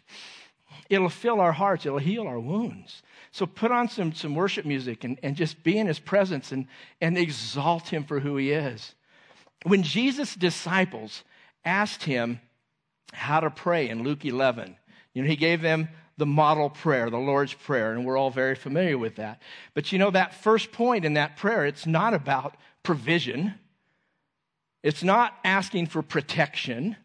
it'll 0.89 1.09
fill 1.09 1.41
our 1.41 1.51
hearts, 1.51 1.85
it'll 1.85 1.97
heal 1.97 2.25
our 2.25 2.39
wounds. 2.39 3.03
So 3.31 3.45
put 3.45 3.73
on 3.73 3.89
some, 3.89 4.13
some 4.13 4.33
worship 4.33 4.65
music 4.65 5.03
and, 5.03 5.19
and 5.23 5.35
just 5.35 5.61
be 5.61 5.77
in 5.77 5.87
his 5.87 5.99
presence 5.99 6.53
and, 6.53 6.67
and 7.01 7.17
exalt 7.17 7.89
him 7.89 8.05
for 8.05 8.21
who 8.21 8.37
he 8.37 8.51
is. 8.51 8.95
When 9.63 9.83
Jesus' 9.83 10.35
disciples 10.35 11.25
asked 11.65 12.03
him 12.03 12.39
how 13.11 13.41
to 13.41 13.49
pray 13.49 13.89
in 13.89 14.03
Luke 14.03 14.23
11, 14.23 14.77
you 15.13 15.21
know, 15.21 15.27
he 15.27 15.35
gave 15.35 15.61
them 15.61 15.89
the 16.17 16.25
model 16.25 16.69
prayer, 16.69 17.09
the 17.09 17.17
Lord's 17.17 17.53
Prayer, 17.53 17.91
and 17.91 18.05
we're 18.05 18.17
all 18.17 18.29
very 18.29 18.55
familiar 18.55 18.97
with 18.97 19.15
that. 19.15 19.41
But 19.73 19.91
you 19.91 19.99
know, 19.99 20.11
that 20.11 20.33
first 20.35 20.71
point 20.71 21.05
in 21.05 21.15
that 21.15 21.37
prayer, 21.37 21.65
it's 21.65 21.85
not 21.85 22.13
about 22.13 22.55
provision. 22.83 23.55
It's 24.83 25.03
not 25.03 25.33
asking 25.43 25.87
for 25.87 26.01
protection. 26.01 26.97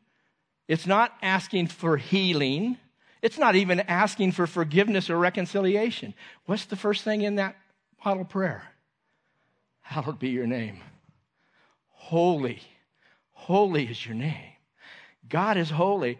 It's 0.67 0.87
not 0.87 1.13
asking 1.23 1.69
for 1.69 1.97
healing. 1.97 2.77
It's 3.23 3.39
not 3.39 3.57
even 3.57 3.81
asking 3.81 4.33
for 4.33 4.47
forgiveness 4.47 5.09
or 5.09 5.17
reconciliation. 5.17 6.15
What's 6.47 6.67
the 6.67 6.77
first 6.77 7.03
thing 7.03 7.23
in 7.23 7.37
that 7.37 7.57
model 8.05 8.25
prayer? 8.25 8.63
Hallowed 9.81 10.19
be 10.19 10.29
your 10.29 10.47
name. 10.47 10.81
Holy, 11.89 12.61
holy 13.33 13.87
is 13.87 14.05
your 14.05 14.15
name. 14.15 14.53
God 15.29 15.57
is 15.57 15.71
holy, 15.71 16.19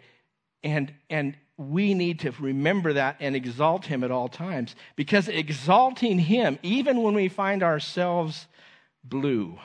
and, 0.63 0.93
and 1.09 1.35
we 1.59 1.93
need 1.93 2.21
to 2.21 2.31
remember 2.39 2.93
that 2.93 3.17
and 3.19 3.35
exalt 3.35 3.85
him 3.85 4.01
at 4.05 4.11
all 4.11 4.29
times 4.29 4.77
because 4.95 5.27
exalting 5.27 6.17
him, 6.17 6.57
even 6.63 7.03
when 7.03 7.13
we 7.13 7.27
find 7.27 7.61
ourselves 7.61 8.47
blue, 9.03 9.59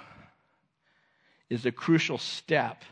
is 1.48 1.64
a 1.64 1.70
crucial 1.70 2.18
step 2.18 2.83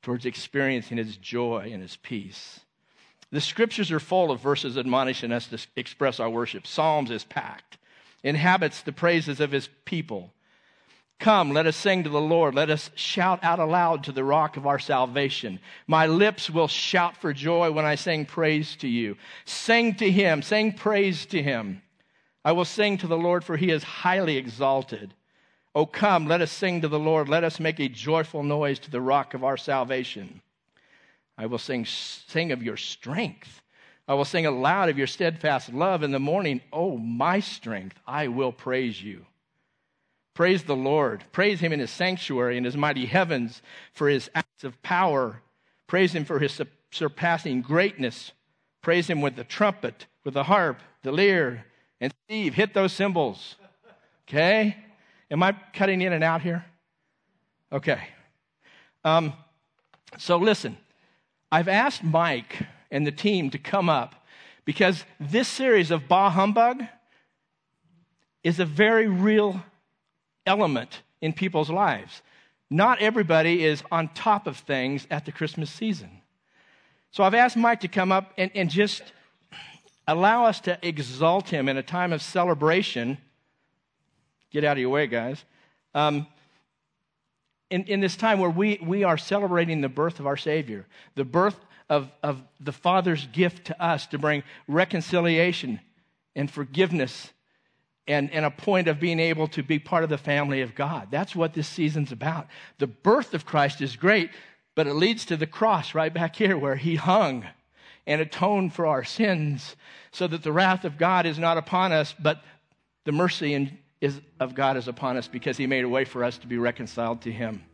towards 0.00 0.24
experiencing 0.24 0.96
his 0.96 1.18
joy 1.18 1.68
and 1.70 1.82
his 1.82 1.96
peace. 1.96 2.60
The 3.30 3.42
scriptures 3.42 3.92
are 3.92 4.00
full 4.00 4.30
of 4.30 4.40
verses 4.40 4.78
admonishing 4.78 5.32
us 5.32 5.46
to 5.48 5.58
express 5.76 6.18
our 6.18 6.30
worship. 6.30 6.66
Psalms 6.66 7.10
is 7.10 7.24
packed, 7.24 7.76
inhabits 8.22 8.80
the 8.80 8.92
praises 8.92 9.40
of 9.40 9.52
his 9.52 9.68
people. 9.84 10.32
Come, 11.20 11.50
let 11.50 11.66
us 11.66 11.76
sing 11.76 12.04
to 12.04 12.08
the 12.08 12.20
Lord. 12.20 12.54
Let 12.54 12.70
us 12.70 12.90
shout 12.94 13.44
out 13.44 13.58
aloud 13.58 14.04
to 14.04 14.12
the 14.12 14.24
rock 14.24 14.56
of 14.56 14.66
our 14.66 14.78
salvation. 14.78 15.60
My 15.86 16.06
lips 16.06 16.48
will 16.48 16.66
shout 16.66 17.14
for 17.18 17.34
joy 17.34 17.70
when 17.70 17.84
I 17.84 17.94
sing 17.94 18.24
praise 18.24 18.74
to 18.76 18.88
you. 18.88 19.18
Sing 19.44 19.94
to 19.96 20.10
him, 20.10 20.40
sing 20.40 20.72
praise 20.72 21.26
to 21.26 21.42
him. 21.42 21.82
I 22.42 22.52
will 22.52 22.64
sing 22.64 22.96
to 22.98 23.06
the 23.06 23.18
Lord, 23.18 23.44
for 23.44 23.58
he 23.58 23.70
is 23.70 23.82
highly 23.84 24.38
exalted. 24.38 25.12
Oh, 25.74 25.84
come, 25.84 26.26
let 26.26 26.40
us 26.40 26.50
sing 26.50 26.80
to 26.80 26.88
the 26.88 26.98
Lord. 26.98 27.28
Let 27.28 27.44
us 27.44 27.60
make 27.60 27.80
a 27.80 27.88
joyful 27.88 28.42
noise 28.42 28.78
to 28.80 28.90
the 28.90 29.02
rock 29.02 29.34
of 29.34 29.44
our 29.44 29.58
salvation. 29.58 30.40
I 31.36 31.46
will 31.46 31.58
sing, 31.58 31.84
sing 31.84 32.50
of 32.50 32.62
your 32.62 32.78
strength. 32.78 33.60
I 34.08 34.14
will 34.14 34.24
sing 34.24 34.46
aloud 34.46 34.88
of 34.88 34.96
your 34.96 35.06
steadfast 35.06 35.70
love 35.70 36.02
in 36.02 36.12
the 36.12 36.18
morning. 36.18 36.62
Oh, 36.72 36.96
my 36.96 37.40
strength, 37.40 38.00
I 38.06 38.28
will 38.28 38.52
praise 38.52 39.02
you. 39.02 39.26
Praise 40.40 40.62
the 40.62 40.74
Lord. 40.74 41.22
Praise 41.32 41.60
him 41.60 41.70
in 41.70 41.80
his 41.80 41.90
sanctuary, 41.90 42.56
in 42.56 42.64
his 42.64 42.74
mighty 42.74 43.04
heavens, 43.04 43.60
for 43.92 44.08
his 44.08 44.30
acts 44.34 44.64
of 44.64 44.80
power. 44.80 45.42
Praise 45.86 46.14
him 46.14 46.24
for 46.24 46.38
his 46.38 46.58
surpassing 46.90 47.60
greatness. 47.60 48.32
Praise 48.80 49.06
him 49.06 49.20
with 49.20 49.36
the 49.36 49.44
trumpet, 49.44 50.06
with 50.24 50.32
the 50.32 50.44
harp, 50.44 50.80
the 51.02 51.12
lyre. 51.12 51.66
And 52.00 52.14
Steve, 52.24 52.54
hit 52.54 52.72
those 52.72 52.94
cymbals. 52.94 53.56
Okay? 54.26 54.78
Am 55.30 55.42
I 55.42 55.54
cutting 55.74 56.00
in 56.00 56.14
and 56.14 56.24
out 56.24 56.40
here? 56.40 56.64
Okay. 57.70 58.00
Um, 59.04 59.34
so 60.16 60.38
listen, 60.38 60.78
I've 61.52 61.68
asked 61.68 62.02
Mike 62.02 62.66
and 62.90 63.06
the 63.06 63.12
team 63.12 63.50
to 63.50 63.58
come 63.58 63.90
up 63.90 64.14
because 64.64 65.04
this 65.20 65.48
series 65.48 65.90
of 65.90 66.08
Bah 66.08 66.30
Humbug 66.30 66.82
is 68.42 68.58
a 68.58 68.64
very 68.64 69.06
real 69.06 69.62
element 70.46 71.02
in 71.20 71.32
people's 71.32 71.70
lives. 71.70 72.22
Not 72.70 73.00
everybody 73.00 73.64
is 73.64 73.82
on 73.90 74.08
top 74.08 74.46
of 74.46 74.56
things 74.58 75.06
at 75.10 75.24
the 75.24 75.32
Christmas 75.32 75.70
season. 75.70 76.10
So 77.10 77.24
I've 77.24 77.34
asked 77.34 77.56
Mike 77.56 77.80
to 77.80 77.88
come 77.88 78.12
up 78.12 78.32
and, 78.38 78.50
and 78.54 78.70
just 78.70 79.02
allow 80.06 80.46
us 80.46 80.60
to 80.60 80.78
exalt 80.86 81.48
him 81.48 81.68
in 81.68 81.76
a 81.76 81.82
time 81.82 82.12
of 82.12 82.22
celebration 82.22 83.18
Get 84.50 84.64
out 84.64 84.72
of 84.72 84.78
your 84.78 84.90
way, 84.90 85.06
guys. 85.06 85.44
Um, 85.94 86.26
in, 87.70 87.84
in 87.84 88.00
this 88.00 88.16
time 88.16 88.40
where 88.40 88.50
we, 88.50 88.80
we 88.82 89.04
are 89.04 89.16
celebrating 89.16 89.80
the 89.80 89.88
birth 89.88 90.18
of 90.18 90.26
our 90.26 90.36
Savior, 90.36 90.86
the 91.14 91.24
birth 91.24 91.56
of, 91.88 92.10
of 92.22 92.42
the 92.58 92.72
Father's 92.72 93.26
gift 93.26 93.66
to 93.66 93.82
us 93.82 94.06
to 94.08 94.18
bring 94.18 94.42
reconciliation 94.66 95.80
and 96.34 96.50
forgiveness 96.50 97.30
and, 98.10 98.30
and 98.32 98.44
a 98.44 98.50
point 98.50 98.88
of 98.88 98.98
being 98.98 99.20
able 99.20 99.46
to 99.48 99.62
be 99.62 99.78
part 99.78 100.02
of 100.02 100.10
the 100.10 100.18
family 100.18 100.62
of 100.62 100.74
God. 100.74 101.08
That's 101.10 101.36
what 101.36 101.54
this 101.54 101.68
season's 101.68 102.10
about. 102.10 102.48
The 102.78 102.88
birth 102.88 103.34
of 103.34 103.46
Christ 103.46 103.80
is 103.80 103.96
great, 103.96 104.30
but 104.74 104.86
it 104.86 104.94
leads 104.94 105.24
to 105.26 105.36
the 105.36 105.46
cross 105.46 105.94
right 105.94 106.12
back 106.12 106.34
here 106.34 106.58
where 106.58 106.76
he 106.76 106.96
hung 106.96 107.46
and 108.06 108.20
atoned 108.20 108.74
for 108.74 108.86
our 108.86 109.04
sins 109.04 109.76
so 110.10 110.26
that 110.26 110.42
the 110.42 110.52
wrath 110.52 110.84
of 110.84 110.98
God 110.98 111.24
is 111.24 111.38
not 111.38 111.56
upon 111.56 111.92
us, 111.92 112.14
but 112.18 112.42
the 113.04 113.12
mercy 113.12 113.78
is, 114.00 114.20
of 114.40 114.54
God 114.54 114.76
is 114.76 114.88
upon 114.88 115.16
us 115.16 115.28
because 115.28 115.56
he 115.56 115.66
made 115.66 115.84
a 115.84 115.88
way 115.88 116.04
for 116.04 116.24
us 116.24 116.38
to 116.38 116.48
be 116.48 116.58
reconciled 116.58 117.22
to 117.22 117.32
him. 117.32 117.64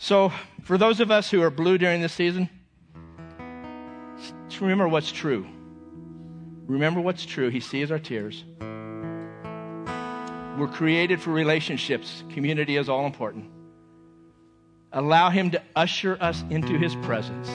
So, 0.00 0.32
for 0.62 0.78
those 0.78 1.00
of 1.00 1.10
us 1.10 1.28
who 1.28 1.42
are 1.42 1.50
blue 1.50 1.76
during 1.76 2.00
this 2.00 2.12
season, 2.12 2.48
remember 4.60 4.86
what's 4.86 5.10
true. 5.10 5.44
Remember 6.68 7.00
what's 7.00 7.26
true. 7.26 7.48
He 7.48 7.58
sees 7.58 7.90
our 7.90 7.98
tears. 7.98 8.44
We're 10.58 10.66
created 10.66 11.22
for 11.22 11.30
relationships. 11.30 12.24
Community 12.30 12.76
is 12.76 12.88
all 12.88 13.06
important. 13.06 13.48
Allow 14.92 15.30
Him 15.30 15.52
to 15.52 15.62
usher 15.76 16.18
us 16.20 16.42
into 16.50 16.76
His 16.76 16.96
presence. 16.96 17.48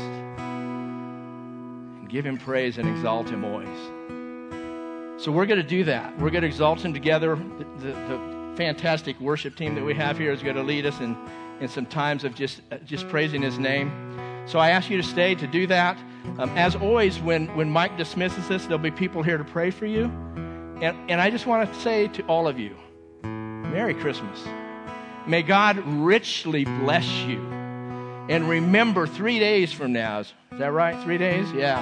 And 2.00 2.10
give 2.10 2.26
Him 2.26 2.38
praise 2.38 2.78
and 2.78 2.88
exalt 2.88 3.28
Him 3.28 3.44
always. 3.44 3.68
So 5.22 5.34
we're 5.34 5.46
going 5.46 5.62
to 5.62 5.68
do 5.68 5.84
that. 5.84 6.18
We're 6.18 6.30
going 6.30 6.44
to 6.44 6.48
exalt 6.48 6.80
Him 6.80 6.94
together. 6.94 7.36
The, 7.36 7.66
the, 7.80 7.92
the 7.92 8.54
fantastic 8.56 9.20
worship 9.20 9.58
team 9.58 9.76
that 9.76 9.84
we 9.84 9.94
have 9.96 10.18
here 10.18 10.32
is 10.32 10.42
going 10.42 10.56
to 10.56 10.64
lead 10.64 10.86
us 10.86 11.02
in, 11.02 11.18
in 11.60 11.68
some 11.68 11.86
times 11.86 12.24
of 12.24 12.34
just, 12.34 12.62
uh, 12.72 12.78
just 12.86 13.10
praising 13.10 13.42
His 13.42 13.60
name. 13.60 13.92
So 14.46 14.60
I 14.60 14.70
ask 14.70 14.90
you 14.90 14.96
to 14.96 15.04
stay 15.04 15.36
to 15.36 15.48
do 15.48 15.68
that. 15.68 15.98
Um, 16.38 16.50
as 16.56 16.78
always, 16.78 17.20
when, 17.20 17.54
when 17.58 17.70
Mike 17.70 17.98
dismisses 17.98 18.50
us, 18.50 18.64
there'll 18.64 18.78
be 18.78 18.92
people 18.92 19.24
here 19.24 19.38
to 19.38 19.44
pray 19.44 19.72
for 19.72 19.88
you. 19.88 20.06
And, 20.82 20.98
and 21.12 21.20
I 21.20 21.30
just 21.30 21.46
want 21.48 21.70
to 21.70 21.80
say 21.82 22.08
to 22.08 22.24
all 22.28 22.48
of 22.48 22.58
you, 22.58 22.78
Merry 23.74 23.96
Christmas. 23.96 24.40
May 25.26 25.42
God 25.42 25.80
richly 25.80 26.64
bless 26.64 27.10
you. 27.24 27.40
And 28.30 28.48
remember, 28.48 29.08
three 29.08 29.40
days 29.40 29.74
from 29.74 29.94
now, 29.94 30.20
is 30.20 30.34
that 30.52 30.72
right? 30.72 31.02
Three 31.04 31.18
days? 31.18 31.52
Yeah. 31.54 31.82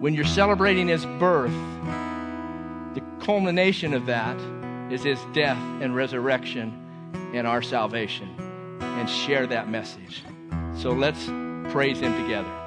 When 0.00 0.12
you're 0.12 0.26
celebrating 0.26 0.86
his 0.86 1.06
birth, 1.18 1.54
the 2.94 3.02
culmination 3.20 3.94
of 3.94 4.04
that 4.04 4.38
is 4.92 5.02
his 5.02 5.18
death 5.32 5.56
and 5.80 5.96
resurrection 5.96 7.10
and 7.32 7.46
our 7.46 7.62
salvation. 7.62 8.28
And 8.82 9.08
share 9.08 9.46
that 9.46 9.70
message. 9.70 10.22
So 10.76 10.90
let's 10.90 11.24
praise 11.72 12.00
him 12.00 12.22
together. 12.22 12.59